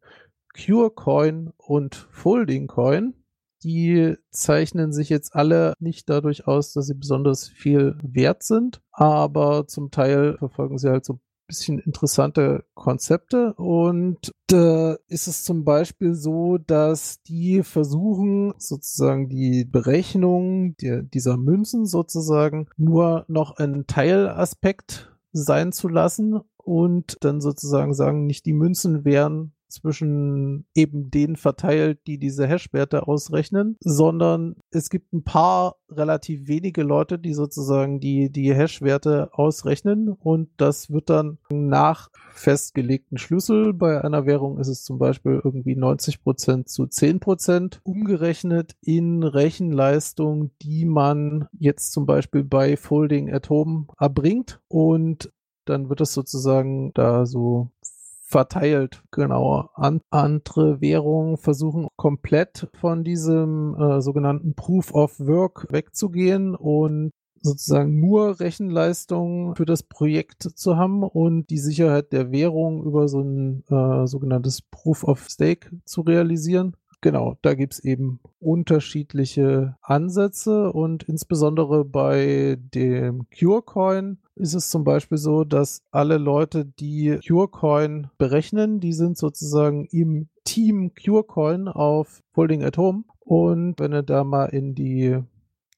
CureCoin 0.53 1.51
und 1.57 2.07
FoldingCoin. 2.11 3.15
Die 3.63 4.15
zeichnen 4.31 4.93
sich 4.93 5.09
jetzt 5.09 5.35
alle 5.35 5.73
nicht 5.79 6.09
dadurch 6.09 6.47
aus, 6.47 6.71
dass 6.71 6.87
sie 6.87 6.93
besonders 6.93 7.49
viel 7.49 7.97
wert 8.01 8.43
sind, 8.43 8.81
aber 8.91 9.67
zum 9.67 9.91
Teil 9.91 10.37
verfolgen 10.37 10.77
sie 10.77 10.89
halt 10.89 11.03
so 11.03 11.19
bisschen 11.49 11.79
interessante 11.79 12.63
Konzepte 12.75 13.53
und 13.55 14.31
da 14.47 14.97
ist 15.07 15.27
es 15.27 15.43
zum 15.43 15.65
Beispiel 15.65 16.13
so, 16.13 16.59
dass 16.59 17.21
die 17.23 17.63
versuchen 17.63 18.53
sozusagen 18.57 19.27
die 19.29 19.65
Berechnung 19.65 20.77
der, 20.77 21.01
dieser 21.01 21.37
Münzen 21.37 21.87
sozusagen 21.87 22.67
nur 22.77 23.25
noch 23.27 23.57
ein 23.57 23.87
Teilaspekt 23.87 25.11
sein 25.31 25.71
zu 25.71 25.87
lassen 25.87 26.39
und 26.57 27.17
dann 27.21 27.41
sozusagen 27.41 27.93
sagen, 27.95 28.27
nicht 28.27 28.45
die 28.45 28.53
Münzen 28.53 29.03
wären 29.05 29.53
zwischen 29.69 30.65
eben 30.75 31.11
denen 31.11 31.35
verteilt, 31.35 31.99
die 32.07 32.17
diese 32.17 32.47
Hash-Werte 32.47 33.07
ausrechnen, 33.07 33.77
sondern 33.79 34.55
es 34.71 34.89
gibt 34.89 35.13
ein 35.13 35.23
paar 35.23 35.75
relativ 35.89 36.47
wenige 36.47 36.83
Leute, 36.83 37.19
die 37.19 37.33
sozusagen 37.33 37.99
die, 37.99 38.31
die 38.31 38.53
Hash-Werte 38.53 39.29
ausrechnen 39.33 40.09
und 40.09 40.49
das 40.57 40.89
wird 40.89 41.09
dann 41.09 41.39
nach 41.51 42.09
festgelegten 42.31 43.17
Schlüssel. 43.17 43.73
Bei 43.73 44.03
einer 44.03 44.25
Währung 44.25 44.59
ist 44.59 44.67
es 44.67 44.83
zum 44.83 44.99
Beispiel 44.99 45.41
irgendwie 45.43 45.75
90 45.75 46.23
Prozent 46.23 46.69
zu 46.69 46.87
10 46.87 47.19
Prozent 47.19 47.79
umgerechnet 47.83 48.75
in 48.81 49.23
Rechenleistung, 49.23 50.51
die 50.61 50.85
man 50.85 51.47
jetzt 51.57 51.91
zum 51.91 52.05
Beispiel 52.05 52.43
bei 52.43 52.77
Folding 52.77 53.31
at 53.33 53.49
Home 53.49 53.87
erbringt 53.99 54.61
und 54.67 55.31
dann 55.69 55.89
wird 55.89 56.01
es 56.01 56.13
sozusagen 56.13 56.91
da 56.93 57.25
so 57.25 57.69
verteilt. 58.29 59.01
Genau. 59.11 59.69
An 59.73 60.01
andere 60.11 60.81
Währungen 60.81 61.37
versuchen 61.37 61.87
komplett 61.95 62.69
von 62.79 63.03
diesem 63.03 63.75
äh, 63.75 64.01
sogenannten 64.01 64.53
Proof 64.53 64.93
of 64.93 65.19
Work 65.19 65.67
wegzugehen 65.71 66.55
und 66.55 67.11
sozusagen 67.41 67.99
nur 67.99 68.39
Rechenleistung 68.39 69.55
für 69.55 69.65
das 69.65 69.81
Projekt 69.81 70.43
zu 70.43 70.77
haben 70.77 71.03
und 71.03 71.49
die 71.49 71.57
Sicherheit 71.57 72.11
der 72.11 72.31
Währung 72.31 72.83
über 72.83 73.07
so 73.07 73.21
ein 73.21 73.63
äh, 73.69 74.05
sogenanntes 74.05 74.61
Proof 74.61 75.03
of 75.05 75.27
Stake 75.29 75.71
zu 75.85 76.01
realisieren. 76.01 76.75
Genau, 77.01 77.37
da 77.41 77.53
gibt's 77.53 77.79
eben 77.79 78.19
unterschiedliche 78.39 79.77
Ansätze 79.81 80.73
und 80.73 81.03
insbesondere 81.03 81.85
bei 81.85 82.57
dem 82.73 83.27
CureCoin 83.29 84.17
ist 84.35 84.53
es 84.53 84.69
zum 84.69 84.83
Beispiel 84.83 85.17
so, 85.17 85.45
dass 85.45 85.81
alle 85.91 86.17
Leute, 86.17 86.65
die 86.65 87.17
CureCoin 87.25 88.09
berechnen, 88.17 88.81
die 88.81 88.91
sind 88.91 89.17
sozusagen 89.17 89.85
im 89.85 90.27
Team 90.43 90.93
CureCoin 90.93 91.69
auf 91.69 92.21
Folding 92.33 92.63
at 92.63 92.77
Home 92.77 93.05
und 93.19 93.79
wenn 93.79 93.93
ihr 93.93 94.03
da 94.03 94.25
mal 94.25 94.47
in 94.47 94.75
die 94.75 95.17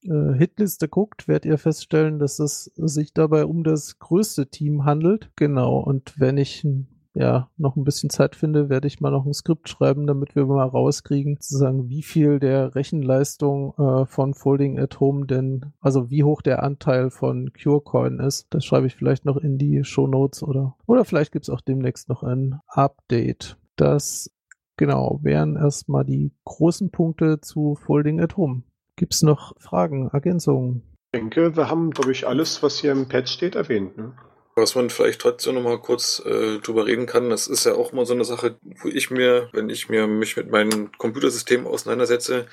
äh, 0.04 0.34
Hitliste 0.34 0.88
guckt, 0.88 1.28
werdet 1.28 1.44
ihr 1.44 1.58
feststellen, 1.58 2.18
dass 2.18 2.40
es 2.40 2.64
sich 2.76 3.14
dabei 3.14 3.44
um 3.44 3.62
das 3.62 4.00
größte 4.00 4.48
Team 4.48 4.84
handelt. 4.84 5.30
Genau, 5.36 5.78
und 5.78 6.18
wenn 6.18 6.36
ich 6.36 6.66
ja, 7.14 7.50
noch 7.58 7.76
ein 7.76 7.84
bisschen 7.84 8.08
Zeit 8.10 8.36
finde, 8.36 8.70
werde 8.70 8.86
ich 8.88 9.00
mal 9.00 9.10
noch 9.10 9.26
ein 9.26 9.34
Skript 9.34 9.68
schreiben, 9.68 10.06
damit 10.06 10.34
wir 10.34 10.46
mal 10.46 10.66
rauskriegen, 10.66 11.36
sozusagen, 11.40 11.88
wie 11.88 12.02
viel 12.02 12.38
der 12.38 12.74
Rechenleistung 12.74 13.74
äh, 13.76 14.06
von 14.06 14.32
Folding 14.34 14.78
at 14.78 14.98
Home 14.98 15.26
denn, 15.26 15.72
also 15.80 16.10
wie 16.10 16.24
hoch 16.24 16.40
der 16.40 16.62
Anteil 16.62 17.10
von 17.10 17.52
CureCoin 17.52 18.18
ist. 18.18 18.46
Das 18.50 18.64
schreibe 18.64 18.86
ich 18.86 18.96
vielleicht 18.96 19.24
noch 19.24 19.36
in 19.36 19.58
die 19.58 19.84
Show 19.84 20.06
Notes 20.06 20.42
oder, 20.42 20.76
oder 20.86 21.04
vielleicht 21.04 21.32
gibt 21.32 21.44
es 21.44 21.50
auch 21.50 21.60
demnächst 21.60 22.08
noch 22.08 22.22
ein 22.22 22.60
Update. 22.66 23.58
Das, 23.76 24.30
genau, 24.76 25.20
wären 25.22 25.56
erstmal 25.56 26.04
die 26.04 26.32
großen 26.44 26.90
Punkte 26.90 27.40
zu 27.40 27.74
Folding 27.74 28.20
at 28.20 28.38
Home. 28.38 28.62
Gibt 28.96 29.14
es 29.14 29.22
noch 29.22 29.54
Fragen, 29.58 30.08
Ergänzungen? 30.08 30.82
Ich 31.12 31.20
denke, 31.20 31.56
wir 31.56 31.68
haben, 31.68 31.90
glaube 31.90 32.12
ich, 32.12 32.26
alles, 32.26 32.62
was 32.62 32.78
hier 32.78 32.92
im 32.92 33.06
Pad 33.06 33.28
steht, 33.28 33.54
erwähnt. 33.54 33.98
Ne? 33.98 34.14
Was 34.54 34.74
man 34.74 34.90
vielleicht 34.90 35.20
trotzdem 35.20 35.54
noch 35.54 35.62
mal 35.62 35.78
kurz 35.78 36.22
äh, 36.24 36.58
drüber 36.58 36.86
reden 36.86 37.06
kann, 37.06 37.30
das 37.30 37.46
ist 37.46 37.64
ja 37.64 37.74
auch 37.74 37.92
mal 37.92 38.04
so 38.04 38.14
eine 38.14 38.24
Sache, 38.24 38.56
wo 38.82 38.88
ich 38.88 39.10
mir, 39.10 39.48
wenn 39.52 39.70
ich 39.70 39.88
mir 39.88 40.06
mich 40.06 40.36
mit 40.36 40.50
meinem 40.50 40.92
Computersystem 40.98 41.66
auseinandersetze, 41.66 42.46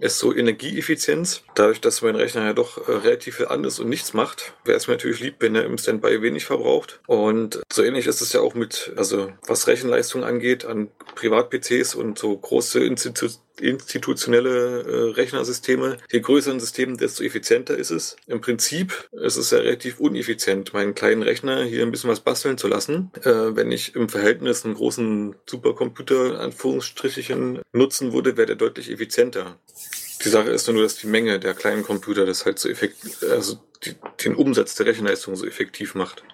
ist 0.00 0.18
so 0.18 0.34
Energieeffizienz. 0.34 1.42
Dadurch, 1.54 1.80
dass 1.80 2.02
mein 2.02 2.16
Rechner 2.16 2.44
ja 2.44 2.52
doch 2.52 2.88
äh, 2.88 2.92
relativ 2.92 3.36
viel 3.36 3.46
an 3.46 3.64
ist 3.64 3.78
und 3.78 3.88
nichts 3.88 4.12
macht, 4.12 4.54
wäre 4.64 4.76
es 4.76 4.86
mir 4.88 4.94
natürlich 4.94 5.20
lieb, 5.20 5.36
wenn 5.38 5.54
er 5.54 5.64
im 5.64 5.78
Standby 5.78 6.20
wenig 6.22 6.44
verbraucht. 6.44 7.00
Und 7.06 7.62
so 7.72 7.82
ähnlich 7.82 8.06
ist 8.06 8.20
es 8.20 8.32
ja 8.32 8.40
auch 8.40 8.54
mit, 8.54 8.92
also 8.96 9.32
was 9.46 9.66
Rechenleistung 9.66 10.24
angeht, 10.24 10.64
an 10.64 10.88
Privat-PCs 11.14 11.94
und 11.94 12.18
so 12.18 12.36
große 12.36 12.84
Institu 12.84 13.28
institutionelle 13.60 14.82
äh, 14.82 15.10
Rechnersysteme. 15.12 15.98
Je 16.10 16.20
größer 16.20 16.50
ein 16.50 16.60
System, 16.60 16.96
desto 16.96 17.24
effizienter 17.24 17.76
ist 17.76 17.90
es. 17.90 18.16
Im 18.26 18.40
Prinzip 18.40 19.08
ist 19.12 19.36
es 19.36 19.50
ja 19.50 19.58
relativ 19.58 20.00
uneffizient, 20.00 20.72
meinen 20.72 20.94
kleinen 20.94 21.22
Rechner 21.22 21.64
hier 21.64 21.82
ein 21.82 21.90
bisschen 21.90 22.10
was 22.10 22.20
basteln 22.20 22.58
zu 22.58 22.68
lassen. 22.68 23.10
Äh, 23.22 23.56
wenn 23.56 23.72
ich 23.72 23.94
im 23.94 24.08
Verhältnis 24.08 24.64
einen 24.64 24.74
großen 24.74 25.36
Supercomputer, 25.46 26.40
Anführungsstrichen, 26.40 27.60
nutzen 27.72 28.12
würde, 28.12 28.36
wäre 28.36 28.46
der 28.46 28.56
deutlich 28.56 28.90
effizienter. 28.90 29.58
Die 30.24 30.28
Sache 30.28 30.50
ist 30.50 30.68
nur, 30.68 30.82
dass 30.82 30.96
die 30.96 31.06
Menge 31.06 31.38
der 31.38 31.54
kleinen 31.54 31.82
Computer 31.82 32.26
das 32.26 32.46
halt 32.46 32.58
so 32.58 32.68
effektiv, 32.68 33.22
also 33.30 33.58
die, 33.84 33.94
den 34.24 34.34
Umsatz 34.34 34.74
der 34.74 34.86
Rechenleistung 34.86 35.36
so 35.36 35.46
effektiv 35.46 35.94
macht. 35.94 36.24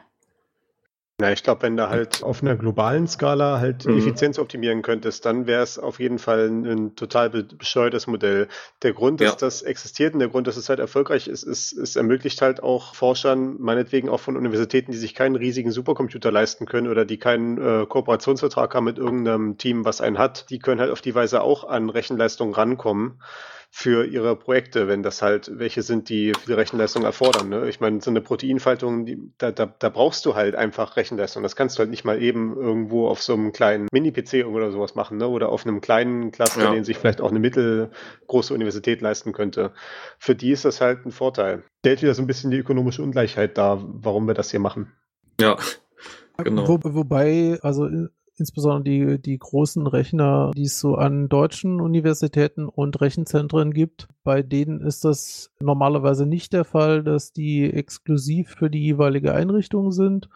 Na, 1.22 1.30
ich 1.30 1.44
glaube, 1.44 1.62
wenn 1.62 1.76
du 1.76 1.88
halt 1.88 2.24
auf 2.24 2.42
einer 2.42 2.56
globalen 2.56 3.06
Skala 3.06 3.60
halt 3.60 3.86
mhm. 3.86 3.96
Effizienz 3.96 4.40
optimieren 4.40 4.82
könntest, 4.82 5.24
dann 5.24 5.46
wäre 5.46 5.62
es 5.62 5.78
auf 5.78 6.00
jeden 6.00 6.18
Fall 6.18 6.48
ein, 6.48 6.66
ein 6.66 6.96
total 6.96 7.30
bescheuertes 7.30 8.08
Modell. 8.08 8.48
Der 8.82 8.92
Grund, 8.92 9.20
dass 9.20 9.30
ja. 9.30 9.36
das 9.38 9.62
existiert 9.62 10.14
und 10.14 10.18
der 10.18 10.30
Grund, 10.30 10.48
dass 10.48 10.56
es 10.56 10.68
halt 10.68 10.80
erfolgreich 10.80 11.28
ist, 11.28 11.44
ist, 11.44 11.74
es 11.74 11.94
ermöglicht 11.94 12.42
halt 12.42 12.60
auch 12.60 12.96
Forschern, 12.96 13.54
meinetwegen 13.60 14.08
auch 14.08 14.18
von 14.18 14.36
Universitäten, 14.36 14.90
die 14.90 14.98
sich 14.98 15.14
keinen 15.14 15.36
riesigen 15.36 15.70
Supercomputer 15.70 16.32
leisten 16.32 16.66
können 16.66 16.88
oder 16.88 17.04
die 17.04 17.18
keinen 17.18 17.56
äh, 17.56 17.86
Kooperationsvertrag 17.86 18.74
haben 18.74 18.84
mit 18.86 18.98
irgendeinem 18.98 19.58
Team, 19.58 19.84
was 19.84 20.00
einen 20.00 20.18
hat, 20.18 20.50
die 20.50 20.58
können 20.58 20.80
halt 20.80 20.90
auf 20.90 21.02
die 21.02 21.14
Weise 21.14 21.42
auch 21.42 21.62
an 21.62 21.88
Rechenleistung 21.88 22.52
rankommen 22.52 23.20
für 23.74 24.04
ihre 24.04 24.36
Projekte, 24.36 24.86
wenn 24.86 25.02
das 25.02 25.22
halt 25.22 25.50
welche 25.58 25.80
sind, 25.80 26.10
die 26.10 26.34
viel 26.34 26.54
Rechenleistung 26.54 27.04
erfordern. 27.04 27.48
Ne? 27.48 27.70
Ich 27.70 27.80
meine, 27.80 28.02
so 28.02 28.10
eine 28.10 28.20
Proteinfaltung, 28.20 29.06
die, 29.06 29.32
da, 29.38 29.50
da, 29.50 29.64
da 29.64 29.88
brauchst 29.88 30.26
du 30.26 30.34
halt 30.34 30.54
einfach 30.54 30.98
Rechenleistung. 30.98 31.42
Das 31.42 31.56
kannst 31.56 31.76
du 31.76 31.80
halt 31.80 31.88
nicht 31.88 32.04
mal 32.04 32.20
eben 32.20 32.54
irgendwo 32.54 33.08
auf 33.08 33.22
so 33.22 33.32
einem 33.32 33.50
kleinen 33.52 33.88
Mini-PC 33.90 34.44
oder 34.44 34.70
sowas 34.70 34.94
machen 34.94 35.16
ne? 35.16 35.26
oder 35.26 35.48
auf 35.48 35.66
einem 35.66 35.80
kleinen 35.80 36.32
Cluster, 36.32 36.64
ja. 36.64 36.70
den 36.74 36.84
sich 36.84 36.98
vielleicht 36.98 37.22
auch 37.22 37.30
eine 37.30 37.40
mittelgroße 37.40 38.52
Universität 38.52 39.00
leisten 39.00 39.32
könnte. 39.32 39.72
Für 40.18 40.34
die 40.34 40.50
ist 40.50 40.66
das 40.66 40.82
halt 40.82 41.06
ein 41.06 41.10
Vorteil. 41.10 41.64
Stellt 41.78 42.02
wieder 42.02 42.12
so 42.12 42.22
ein 42.22 42.26
bisschen 42.26 42.50
die 42.50 42.58
ökonomische 42.58 43.02
Ungleichheit 43.02 43.56
dar, 43.56 43.82
warum 43.82 44.26
wir 44.26 44.34
das 44.34 44.50
hier 44.50 44.60
machen. 44.60 44.92
Ja, 45.40 45.56
Genau. 46.38 46.66
Wo, 46.66 46.78
wobei, 46.82 47.58
also 47.62 47.88
insbesondere 48.38 49.18
die, 49.18 49.22
die 49.22 49.38
großen 49.38 49.86
Rechner, 49.86 50.50
die 50.56 50.64
es 50.64 50.80
so 50.80 50.94
an 50.94 51.28
deutschen 51.28 51.80
Universitäten 51.80 52.68
und 52.68 53.00
Rechenzentren 53.00 53.72
gibt, 53.72 54.08
bei 54.24 54.42
denen 54.42 54.80
ist 54.80 55.04
das 55.04 55.50
normalerweise 55.60 56.26
nicht 56.26 56.52
der 56.52 56.64
Fall, 56.64 57.02
dass 57.02 57.32
die 57.32 57.72
exklusiv 57.72 58.50
für 58.50 58.70
die 58.70 58.82
jeweilige 58.82 59.34
Einrichtung 59.34 59.92
sind, 59.92 60.28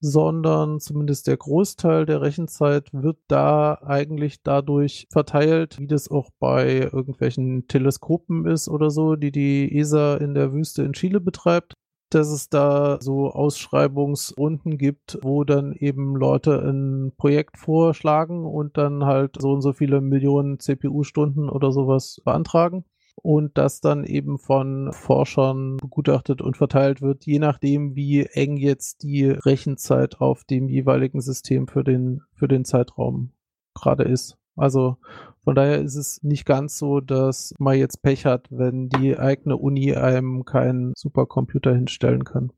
sondern 0.00 0.80
zumindest 0.80 1.26
der 1.28 1.38
Großteil 1.38 2.04
der 2.04 2.20
Rechenzeit 2.20 2.92
wird 2.92 3.16
da 3.28 3.78
eigentlich 3.84 4.42
dadurch 4.42 5.06
verteilt, 5.10 5.78
wie 5.78 5.86
das 5.86 6.10
auch 6.10 6.30
bei 6.38 6.90
irgendwelchen 6.92 7.68
Teleskopen 7.68 8.46
ist 8.46 8.68
oder 8.68 8.90
so, 8.90 9.16
die 9.16 9.32
die 9.32 9.78
ESA 9.78 10.16
in 10.16 10.34
der 10.34 10.52
Wüste 10.52 10.82
in 10.82 10.92
Chile 10.92 11.20
betreibt 11.20 11.74
dass 12.14 12.28
es 12.28 12.48
da 12.48 12.98
so 13.00 13.30
Ausschreibungsrunden 13.30 14.78
gibt, 14.78 15.18
wo 15.22 15.44
dann 15.44 15.72
eben 15.72 16.16
Leute 16.16 16.60
ein 16.60 17.12
Projekt 17.16 17.58
vorschlagen 17.58 18.44
und 18.46 18.76
dann 18.76 19.04
halt 19.04 19.36
so 19.40 19.52
und 19.52 19.62
so 19.62 19.72
viele 19.72 20.00
Millionen 20.00 20.58
CPU-Stunden 20.58 21.48
oder 21.48 21.72
sowas 21.72 22.20
beantragen 22.24 22.84
und 23.16 23.56
das 23.56 23.80
dann 23.80 24.04
eben 24.04 24.38
von 24.38 24.92
Forschern 24.92 25.76
begutachtet 25.78 26.42
und 26.42 26.56
verteilt 26.56 27.00
wird, 27.00 27.24
je 27.26 27.38
nachdem, 27.38 27.94
wie 27.94 28.24
eng 28.24 28.56
jetzt 28.56 29.02
die 29.02 29.26
Rechenzeit 29.26 30.20
auf 30.20 30.44
dem 30.44 30.68
jeweiligen 30.68 31.20
System 31.20 31.68
für 31.68 31.84
den, 31.84 32.22
für 32.34 32.48
den 32.48 32.64
Zeitraum 32.64 33.32
gerade 33.74 34.04
ist. 34.04 34.36
Also 34.56 34.96
von 35.44 35.54
daher 35.54 35.80
ist 35.82 35.96
es 35.96 36.22
nicht 36.22 36.46
ganz 36.46 36.78
so, 36.78 37.00
dass 37.00 37.54
man 37.58 37.76
jetzt 37.76 38.02
Pech 38.02 38.24
hat, 38.24 38.46
wenn 38.50 38.88
die 38.88 39.18
eigene 39.18 39.56
Uni 39.56 39.94
einem 39.94 40.44
keinen 40.44 40.94
Supercomputer 40.96 41.74
hinstellen 41.74 42.24
kann. 42.24 42.50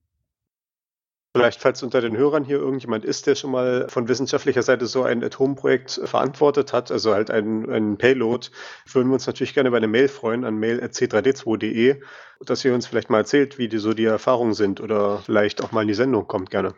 Vielleicht, 1.37 1.61
falls 1.61 1.82
unter 1.82 2.00
den 2.00 2.16
Hörern 2.16 2.44
hier 2.44 2.56
irgendjemand 2.56 3.04
ist, 3.04 3.26
der 3.26 3.35
schon 3.35 3.50
mal 3.50 3.88
von 3.90 4.09
wissenschaftlicher 4.09 4.62
Seite 4.62 4.87
so 4.87 5.02
ein 5.02 5.22
Atomprojekt 5.22 6.00
verantwortet 6.04 6.72
hat, 6.72 6.90
also 6.90 7.12
halt 7.12 7.30
ein, 7.30 7.68
ein 7.68 7.98
Payload, 7.98 8.48
würden 8.90 9.09
wir 9.09 9.14
uns 9.14 9.26
natürlich 9.26 9.52
gerne 9.52 9.70
bei 9.70 9.76
einer 9.76 9.87
Mail 9.87 10.09
freuen 10.09 10.44
an 10.44 10.56
mail.c3d2.de, 10.56 12.00
dass 12.40 12.64
ihr 12.64 12.72
uns 12.72 12.87
vielleicht 12.87 13.11
mal 13.11 13.18
erzählt, 13.18 13.59
wie 13.59 13.68
die 13.68 13.76
so 13.76 13.92
die 13.92 14.06
Erfahrungen 14.06 14.54
sind 14.54 14.80
oder 14.80 15.18
vielleicht 15.18 15.62
auch 15.62 15.72
mal 15.72 15.82
in 15.82 15.88
die 15.88 15.94
Sendung 15.94 16.26
kommt, 16.26 16.48
gerne. 16.50 16.74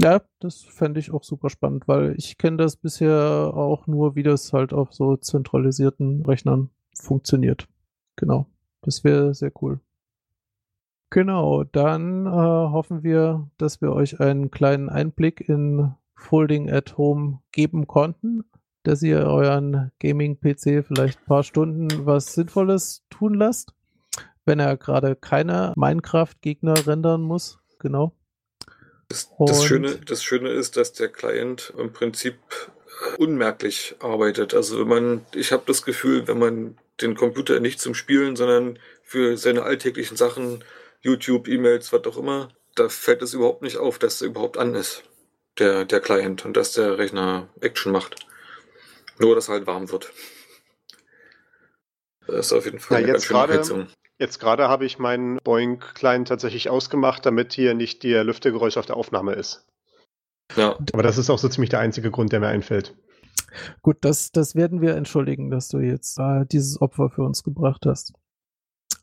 Ja, 0.00 0.22
das 0.38 0.62
fände 0.62 1.00
ich 1.00 1.10
auch 1.10 1.24
super 1.24 1.50
spannend, 1.50 1.88
weil 1.88 2.14
ich 2.16 2.38
kenne 2.38 2.56
das 2.56 2.76
bisher 2.76 3.50
auch 3.52 3.88
nur, 3.88 4.14
wie 4.14 4.22
das 4.22 4.52
halt 4.52 4.72
auf 4.72 4.92
so 4.92 5.16
zentralisierten 5.16 6.24
Rechnern 6.24 6.70
funktioniert. 6.94 7.66
Genau. 8.14 8.46
Das 8.82 9.02
wäre 9.02 9.34
sehr 9.34 9.50
cool. 9.60 9.80
Genau, 11.10 11.64
dann 11.64 12.26
äh, 12.26 12.30
hoffen 12.30 13.02
wir, 13.02 13.50
dass 13.56 13.80
wir 13.80 13.92
euch 13.92 14.20
einen 14.20 14.52
kleinen 14.52 14.88
Einblick 14.88 15.48
in 15.48 15.94
Folding 16.14 16.70
at 16.70 16.96
Home 16.96 17.40
geben 17.50 17.88
konnten, 17.88 18.44
dass 18.84 19.02
ihr 19.02 19.20
euren 19.20 19.90
Gaming-PC 19.98 20.84
vielleicht 20.86 21.18
ein 21.20 21.26
paar 21.26 21.42
Stunden 21.42 22.06
was 22.06 22.34
Sinnvolles 22.34 23.04
tun 23.10 23.34
lasst, 23.34 23.74
wenn 24.44 24.60
er 24.60 24.76
gerade 24.76 25.16
keine 25.16 25.72
Minecraft-Gegner 25.76 26.86
rendern 26.86 27.22
muss. 27.22 27.58
Genau. 27.80 28.12
Das, 29.08 29.30
das, 29.38 29.64
Schöne, 29.64 29.96
das 29.96 30.22
Schöne 30.22 30.50
ist, 30.50 30.76
dass 30.76 30.92
der 30.92 31.08
Client 31.08 31.72
im 31.78 31.92
Prinzip 31.92 32.36
unmerklich 33.16 33.96
arbeitet. 34.00 34.54
Also 34.54 34.80
wenn 34.80 34.88
man, 34.88 35.26
ich 35.34 35.52
habe 35.52 35.62
das 35.66 35.82
Gefühl, 35.82 36.28
wenn 36.28 36.38
man 36.38 36.78
den 37.00 37.14
Computer 37.14 37.60
nicht 37.60 37.80
zum 37.80 37.94
Spielen, 37.94 38.36
sondern 38.36 38.78
für 39.02 39.36
seine 39.36 39.62
alltäglichen 39.62 40.16
Sachen 40.16 40.64
YouTube, 41.00 41.48
E-Mails, 41.48 41.92
was 41.92 42.04
auch 42.04 42.18
immer, 42.18 42.50
da 42.74 42.88
fällt 42.88 43.22
es 43.22 43.34
überhaupt 43.34 43.62
nicht 43.62 43.78
auf, 43.78 43.98
dass 43.98 44.20
er 44.20 44.28
überhaupt 44.28 44.58
an 44.58 44.74
ist, 44.74 45.04
der, 45.58 45.84
der 45.84 46.00
Client, 46.00 46.44
und 46.44 46.56
dass 46.56 46.72
der 46.72 46.98
Rechner 46.98 47.48
Action 47.60 47.92
macht. 47.92 48.16
Nur, 49.18 49.34
dass 49.34 49.48
er 49.48 49.54
halt 49.54 49.66
warm 49.66 49.90
wird. 49.90 50.12
Das 52.26 52.46
ist 52.46 52.52
auf 52.52 52.66
jeden 52.66 52.78
Fall 52.78 53.00
ja, 53.00 53.06
eine 53.06 53.14
jetzt 53.14 53.28
ganz 53.28 53.46
schöne 53.48 53.58
Heizung. 53.58 53.88
Jetzt 54.18 54.40
gerade 54.40 54.68
habe 54.68 54.84
ich 54.84 54.98
meinen 54.98 55.38
Boeing-Client 55.44 56.28
tatsächlich 56.28 56.68
ausgemacht, 56.68 57.24
damit 57.24 57.52
hier 57.52 57.74
nicht 57.74 58.02
der 58.02 58.24
Lüftegeräusch 58.24 58.76
auf 58.76 58.86
der 58.86 58.96
Aufnahme 58.96 59.34
ist. 59.34 59.64
Ja. 60.56 60.76
Aber 60.92 61.02
das 61.02 61.18
ist 61.18 61.30
auch 61.30 61.38
so 61.38 61.48
ziemlich 61.48 61.70
der 61.70 61.80
einzige 61.80 62.10
Grund, 62.10 62.32
der 62.32 62.40
mir 62.40 62.48
einfällt. 62.48 62.96
Gut, 63.82 63.98
das, 64.00 64.32
das 64.32 64.54
werden 64.54 64.80
wir 64.80 64.96
entschuldigen, 64.96 65.50
dass 65.50 65.68
du 65.68 65.78
jetzt 65.78 66.18
äh, 66.18 66.44
dieses 66.50 66.80
Opfer 66.80 67.10
für 67.10 67.22
uns 67.22 67.44
gebracht 67.44 67.86
hast. 67.86 68.12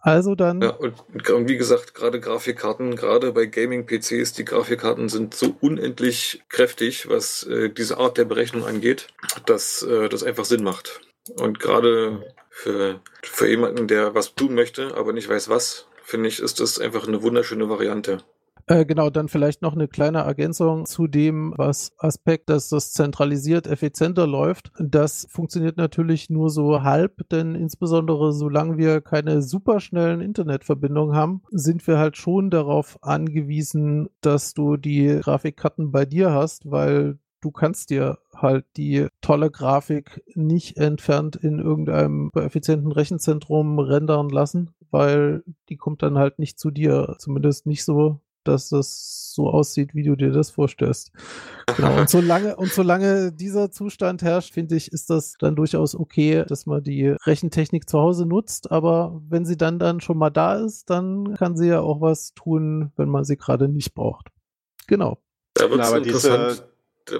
Also 0.01 0.35
dann. 0.35 0.61
Ja, 0.61 0.71
und 0.71 1.49
wie 1.49 1.57
gesagt, 1.57 1.95
gerade 1.95 2.19
Grafikkarten, 2.19 2.95
gerade 2.95 3.31
bei 3.31 3.47
Gaming-PCs, 3.47 4.33
die 4.33 4.45
Grafikkarten 4.45 5.09
sind 5.09 5.33
so 5.33 5.55
unendlich 5.61 6.43
kräftig, 6.49 7.09
was 7.09 7.43
äh, 7.43 7.69
diese 7.71 7.97
Art 7.97 8.17
der 8.17 8.25
Berechnung 8.25 8.65
angeht, 8.65 9.07
dass 9.47 9.81
äh, 9.81 10.09
das 10.09 10.23
einfach 10.23 10.45
Sinn 10.45 10.63
macht. 10.63 11.01
Und 11.39 11.59
gerade 11.59 12.35
für, 12.55 13.01
für 13.21 13.49
jemanden, 13.49 13.87
der 13.87 14.15
was 14.15 14.33
tun 14.33 14.55
möchte, 14.55 14.95
aber 14.95 15.11
nicht 15.11 15.27
weiß 15.27 15.49
was, 15.49 15.87
finde 16.03 16.29
ich, 16.29 16.39
ist 16.39 16.61
das 16.61 16.79
einfach 16.79 17.05
eine 17.05 17.21
wunderschöne 17.21 17.67
Variante. 17.67 18.19
Äh, 18.67 18.85
genau, 18.85 19.09
dann 19.09 19.27
vielleicht 19.27 19.61
noch 19.61 19.73
eine 19.73 19.89
kleine 19.89 20.19
Ergänzung 20.19 20.85
zu 20.85 21.05
dem, 21.05 21.53
was 21.57 21.91
Aspekt, 21.97 22.49
dass 22.49 22.69
das 22.69 22.93
zentralisiert 22.93 23.67
effizienter 23.67 24.25
läuft. 24.25 24.71
Das 24.79 25.27
funktioniert 25.29 25.75
natürlich 25.77 26.29
nur 26.29 26.49
so 26.49 26.81
halb, 26.81 27.29
denn 27.29 27.53
insbesondere 27.55 28.31
solange 28.31 28.77
wir 28.77 29.01
keine 29.01 29.41
superschnellen 29.41 30.21
Internetverbindungen 30.21 31.15
haben, 31.15 31.43
sind 31.51 31.85
wir 31.85 31.99
halt 31.99 32.15
schon 32.15 32.49
darauf 32.49 32.97
angewiesen, 33.03 34.09
dass 34.21 34.53
du 34.53 34.77
die 34.77 35.19
Grafikkarten 35.21 35.91
bei 35.91 36.05
dir 36.05 36.31
hast, 36.31 36.71
weil 36.71 37.19
du 37.45 37.51
kannst 37.51 37.91
dir 37.91 38.17
halt 38.35 38.65
die 38.75 39.07
tolle 39.21 39.51
Grafik 39.51 40.23
nicht 40.33 40.77
entfernt 40.77 41.35
in 41.35 41.59
irgendeinem 41.59 42.31
effizienten 42.33 42.91
Rechenzentrum 42.91 43.77
rendern 43.77 44.29
lassen, 44.29 44.71
weil 44.89 45.43
die 45.69 45.77
kommt 45.77 46.01
dann 46.01 46.17
halt 46.17 46.39
nicht 46.39 46.59
zu 46.59 46.71
dir, 46.71 47.15
zumindest 47.19 47.67
nicht 47.67 47.85
so 47.85 48.19
dass 48.43 48.69
das 48.69 49.33
so 49.33 49.49
aussieht, 49.49 49.95
wie 49.95 50.03
du 50.03 50.15
dir 50.15 50.31
das 50.31 50.51
vorstellst. 50.51 51.11
Genau. 51.75 51.99
Und 51.99 52.11
solange, 52.11 52.55
und 52.55 52.71
solange 52.71 53.31
dieser 53.31 53.71
Zustand 53.71 54.21
herrscht, 54.21 54.53
finde 54.53 54.75
ich, 54.75 54.91
ist 54.91 55.09
das 55.09 55.33
dann 55.39 55.55
durchaus 55.55 55.95
okay, 55.95 56.45
dass 56.47 56.67
man 56.67 56.83
die 56.83 57.07
Rechentechnik 57.25 57.89
zu 57.89 57.99
Hause 57.99 58.27
nutzt. 58.27 58.71
Aber 58.71 59.19
wenn 59.27 59.45
sie 59.45 59.57
dann 59.57 59.79
dann 59.79 59.99
schon 59.99 60.19
mal 60.19 60.29
da 60.29 60.57
ist, 60.57 60.91
dann 60.91 61.33
kann 61.33 61.57
sie 61.57 61.69
ja 61.69 61.79
auch 61.79 62.01
was 62.01 62.35
tun, 62.35 62.91
wenn 62.97 63.09
man 63.09 63.23
sie 63.23 63.35
gerade 63.35 63.67
nicht 63.67 63.95
braucht. 63.95 64.27
Genau. 64.85 65.17
Da 65.55 65.69
wird 65.71 65.81
aber 65.81 66.01
diese, 66.01 66.67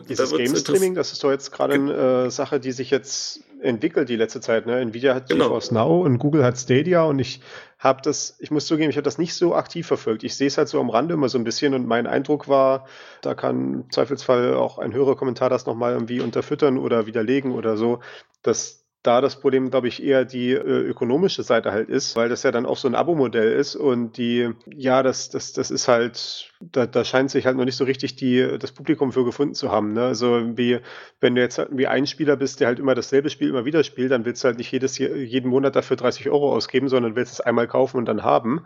dieses 0.08 0.32
Game 0.32 0.56
Streaming, 0.56 0.96
das 0.96 1.12
ist 1.12 1.24
doch 1.24 1.32
jetzt 1.32 1.52
gerade 1.52 1.76
eine 1.76 1.94
äh, 2.26 2.30
Sache, 2.32 2.60
die 2.60 2.72
sich 2.72 2.90
jetzt 2.90 3.42
entwickelt 3.62 4.10
die 4.10 4.16
letzte 4.16 4.42
Zeit. 4.42 4.66
Ne? 4.66 4.80
Nvidia 4.80 5.14
hat 5.14 5.30
genau. 5.30 5.46
GeForce 5.46 5.72
Now 5.72 6.02
und 6.02 6.18
Google 6.18 6.44
hat 6.44 6.58
Stadia 6.58 7.04
und 7.04 7.20
ich 7.20 7.42
habe 7.78 8.02
das, 8.02 8.38
ich 8.40 8.52
muss 8.52 8.66
zugeben, 8.66 8.90
ich 8.90 8.98
habe 8.98 9.04
das 9.04 9.18
nicht 9.18 9.36
so 9.36 9.54
aktiv 9.54 9.86
verfolgt. 9.86 10.24
Ich 10.24 10.36
sehe 10.36 10.48
es 10.48 10.58
halt 10.58 10.70
so 10.70 10.80
am 10.80 10.90
Rande 10.90 11.14
immer 11.14 11.30
so 11.30 11.38
ein 11.38 11.44
bisschen 11.44 11.74
und 11.74 11.86
mein 11.86 12.08
Eindruck 12.08 12.48
war, 12.48 12.88
da 13.22 13.36
kann 13.36 13.74
im 13.74 13.92
Zweifelsfall 13.92 14.56
auch 14.56 14.80
ein 14.80 14.94
höherer 14.94 15.16
Kommentar 15.16 15.50
das 15.50 15.66
nochmal 15.66 15.94
irgendwie 15.94 16.22
unterfüttern 16.22 16.78
oder 16.78 17.06
widerlegen 17.06 17.52
oder 17.52 17.78
so, 17.78 18.00
dass 18.42 18.85
da 19.06 19.22
das 19.22 19.40
Problem, 19.40 19.70
glaube 19.70 19.88
ich, 19.88 20.04
eher 20.04 20.26
die 20.26 20.52
äh, 20.52 20.58
ökonomische 20.58 21.44
Seite 21.44 21.72
halt 21.72 21.90
ist, 21.90 22.16
weil 22.16 22.30
das 22.30 22.44
ja 22.44 22.52
dann 22.52 22.66
auch 22.66 22.78
so 22.78 22.88
ein 22.88 22.96
Abo-Modell 22.96 23.54
ist 23.54 23.76
und 23.76 24.18
die, 24.18 24.52
ja, 24.74 25.04
das, 25.04 25.30
das, 25.30 25.54
das 25.54 25.72
ist 25.72 25.88
halt, 25.88 26.52
da, 26.60 26.86
da 26.86 27.04
scheint 27.04 27.32
sich 27.32 27.46
halt 27.46 27.58
noch 27.58 27.66
nicht 27.66 27.76
so 27.76 27.84
richtig 27.84 28.16
die, 28.16 28.58
das 28.60 28.72
Publikum 28.72 29.12
für 29.12 29.26
gefunden 29.26 29.54
zu 29.54 29.72
haben. 29.72 29.94
Ne? 29.94 30.04
Also 30.04 30.58
wie, 30.58 30.80
wenn 31.20 31.36
du 31.36 31.42
jetzt 31.42 31.58
halt 31.58 31.70
wie 31.72 31.88
ein 31.88 32.08
Spieler 32.08 32.36
bist, 32.36 32.60
der 32.60 32.68
halt 32.68 32.80
immer 32.80 32.96
dasselbe 32.96 33.30
Spiel 33.30 33.50
immer 33.50 33.66
wieder 33.66 33.84
spielt, 33.84 34.12
dann 34.12 34.26
willst 34.26 34.44
du 34.44 34.48
halt 34.48 34.58
nicht 34.58 34.72
jedes, 34.72 34.98
jeden 34.98 35.50
Monat 35.50 35.76
dafür 35.76 35.98
30 35.98 36.30
Euro 36.30 36.54
ausgeben, 36.54 36.88
sondern 36.90 37.16
willst 37.16 37.34
es 37.34 37.42
einmal 37.42 37.68
kaufen 37.68 37.98
und 37.98 38.06
dann 38.06 38.24
haben 38.24 38.66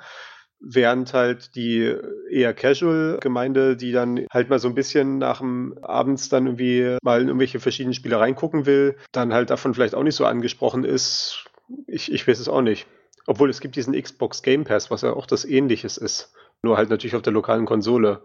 während 0.59 1.13
halt 1.13 1.55
die 1.55 1.95
eher 2.29 2.53
Casual-Gemeinde, 2.53 3.77
die 3.77 3.91
dann 3.91 4.25
halt 4.31 4.49
mal 4.49 4.59
so 4.59 4.67
ein 4.67 4.75
bisschen 4.75 5.17
nach 5.17 5.39
dem 5.39 5.77
Abends 5.81 6.29
dann 6.29 6.47
irgendwie 6.47 6.97
mal 7.01 7.21
in 7.21 7.27
irgendwelche 7.27 7.59
verschiedenen 7.59 7.93
Spiele 7.93 8.19
reingucken 8.19 8.65
will, 8.65 8.95
dann 9.11 9.33
halt 9.33 9.49
davon 9.49 9.73
vielleicht 9.73 9.95
auch 9.95 10.03
nicht 10.03 10.15
so 10.15 10.25
angesprochen 10.25 10.83
ist. 10.83 11.45
Ich, 11.87 12.11
ich 12.11 12.27
weiß 12.27 12.39
es 12.39 12.49
auch 12.49 12.61
nicht. 12.61 12.87
Obwohl 13.25 13.49
es 13.49 13.61
gibt 13.61 13.75
diesen 13.75 13.99
Xbox 13.99 14.41
Game 14.41 14.63
Pass, 14.63 14.91
was 14.91 15.01
ja 15.01 15.13
auch 15.13 15.27
das 15.27 15.45
Ähnliches 15.45 15.97
ist. 15.97 16.33
Nur 16.61 16.77
halt 16.77 16.89
natürlich 16.89 17.15
auf 17.15 17.21
der 17.21 17.33
lokalen 17.33 17.65
Konsole. 17.65 18.21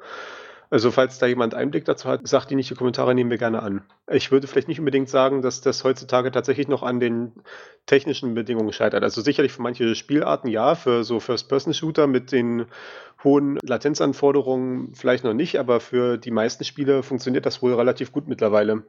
Also 0.70 0.90
falls 0.90 1.18
da 1.18 1.26
jemand 1.26 1.54
Einblick 1.54 1.84
dazu 1.84 2.08
hat, 2.08 2.26
sagt 2.26 2.50
die 2.50 2.56
nicht, 2.56 2.70
die 2.70 2.74
Kommentare 2.74 3.14
nehmen 3.14 3.30
wir 3.30 3.38
gerne 3.38 3.62
an. 3.62 3.82
Ich 4.10 4.32
würde 4.32 4.46
vielleicht 4.46 4.68
nicht 4.68 4.78
unbedingt 4.78 5.08
sagen, 5.08 5.42
dass 5.42 5.60
das 5.60 5.84
heutzutage 5.84 6.30
tatsächlich 6.30 6.68
noch 6.68 6.82
an 6.82 7.00
den 7.00 7.32
technischen 7.86 8.34
Bedingungen 8.34 8.72
scheitert. 8.72 9.02
Also 9.02 9.20
sicherlich 9.20 9.52
für 9.52 9.62
manche 9.62 9.94
Spielarten 9.94 10.48
ja, 10.48 10.74
für 10.74 11.04
so 11.04 11.20
First-Person-Shooter 11.20 12.06
mit 12.06 12.32
den 12.32 12.66
hohen 13.22 13.58
Latenzanforderungen 13.62 14.94
vielleicht 14.94 15.24
noch 15.24 15.34
nicht, 15.34 15.58
aber 15.58 15.80
für 15.80 16.18
die 16.18 16.30
meisten 16.30 16.64
Spiele 16.64 17.02
funktioniert 17.02 17.46
das 17.46 17.62
wohl 17.62 17.74
relativ 17.74 18.12
gut 18.12 18.28
mittlerweile. 18.28 18.84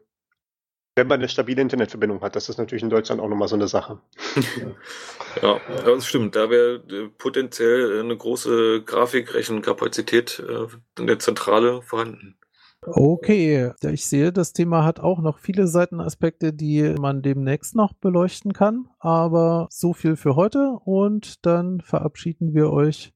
Wenn 0.97 1.07
man 1.07 1.19
eine 1.19 1.27
stabile 1.27 1.61
Internetverbindung 1.61 2.21
hat, 2.21 2.37
das 2.37 2.47
ist 2.47 2.57
natürlich 2.57 2.83
in 2.83 2.89
Deutschland 2.89 3.19
auch 3.21 3.27
nochmal 3.27 3.49
so 3.49 3.55
eine 3.55 3.67
Sache. 3.67 3.99
ja, 5.41 5.59
das 5.83 6.07
stimmt. 6.07 6.37
Da 6.37 6.49
wäre 6.49 6.75
äh, 6.89 7.09
potenziell 7.17 7.99
eine 7.99 8.15
große 8.15 8.81
Grafikrechenkapazität 8.83 10.41
äh, 10.47 11.01
in 11.01 11.07
der 11.07 11.19
Zentrale 11.19 11.81
vorhanden. 11.81 12.37
Okay, 12.81 13.73
ich 13.81 14.05
sehe, 14.05 14.31
das 14.31 14.53
Thema 14.53 14.85
hat 14.85 14.99
auch 15.01 15.19
noch 15.19 15.39
viele 15.39 15.67
Seitenaspekte, 15.67 16.53
die 16.53 16.95
man 16.97 17.21
demnächst 17.21 17.75
noch 17.75 17.93
beleuchten 17.93 18.53
kann. 18.53 18.87
Aber 18.99 19.67
so 19.71 19.93
viel 19.93 20.15
für 20.15 20.37
heute 20.37 20.77
und 20.85 21.45
dann 21.45 21.81
verabschieden 21.81 22.53
wir 22.53 22.71
euch 22.71 23.13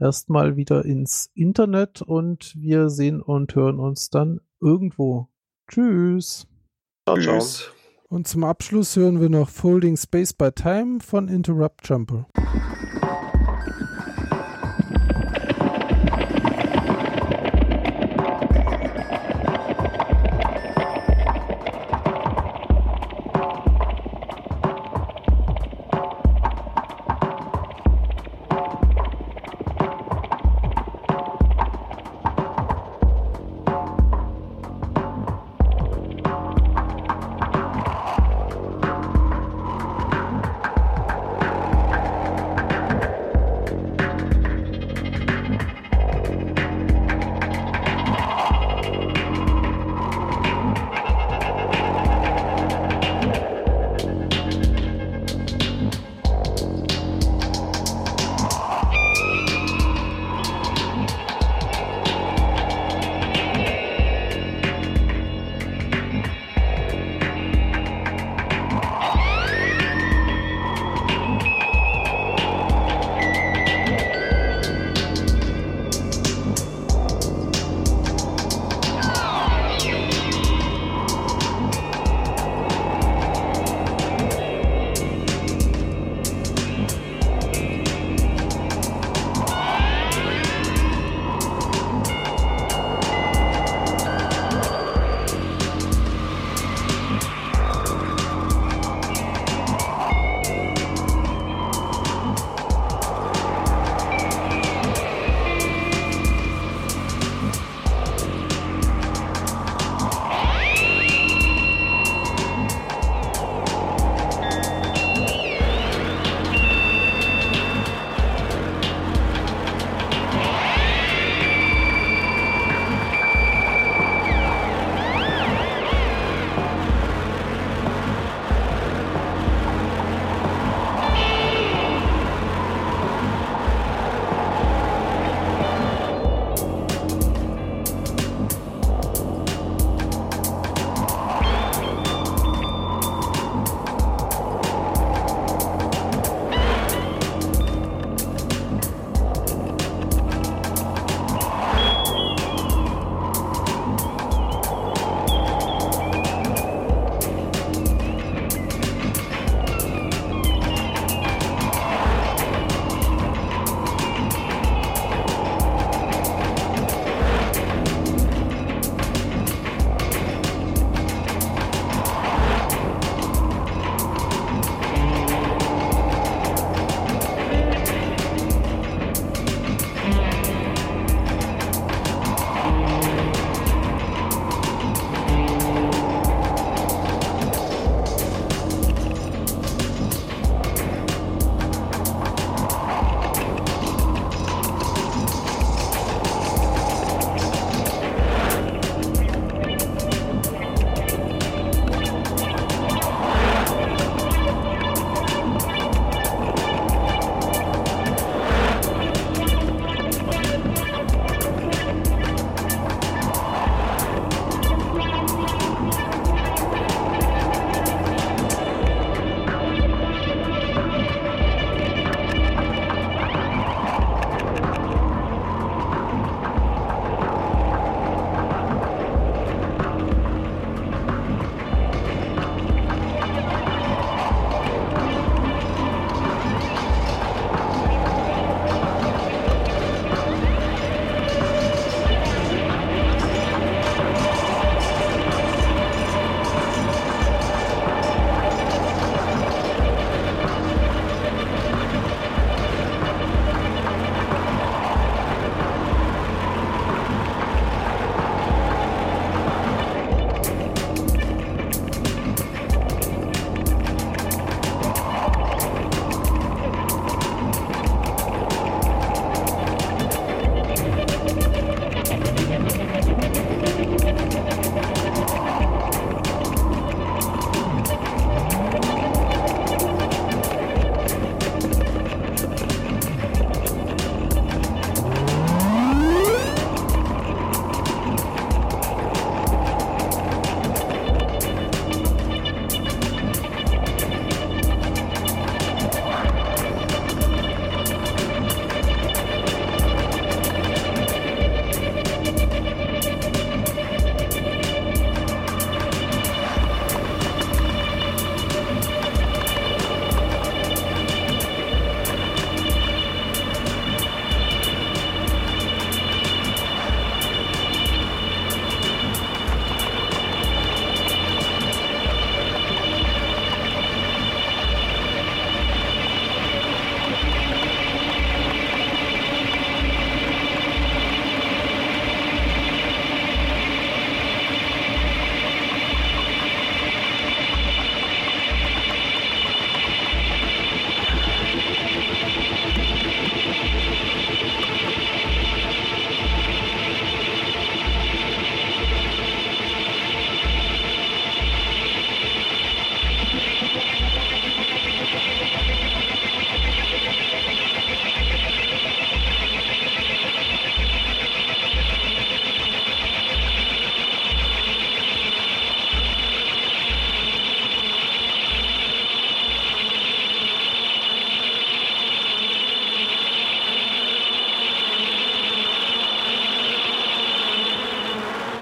erstmal 0.00 0.56
wieder 0.56 0.84
ins 0.86 1.30
Internet 1.34 2.00
und 2.00 2.54
wir 2.56 2.88
sehen 2.88 3.20
und 3.20 3.54
hören 3.54 3.78
uns 3.78 4.08
dann 4.08 4.40
irgendwo. 4.60 5.28
Tschüss. 5.68 6.47
Ciao, 7.16 7.40
ciao. 7.40 7.72
Und 8.10 8.28
zum 8.28 8.44
Abschluss 8.44 8.96
hören 8.96 9.20
wir 9.20 9.30
noch 9.30 9.48
Folding 9.48 9.96
Space 9.96 10.32
by 10.32 10.50
Time 10.52 10.98
von 11.00 11.28
Interrupt 11.28 11.88
Jumper. 11.88 12.26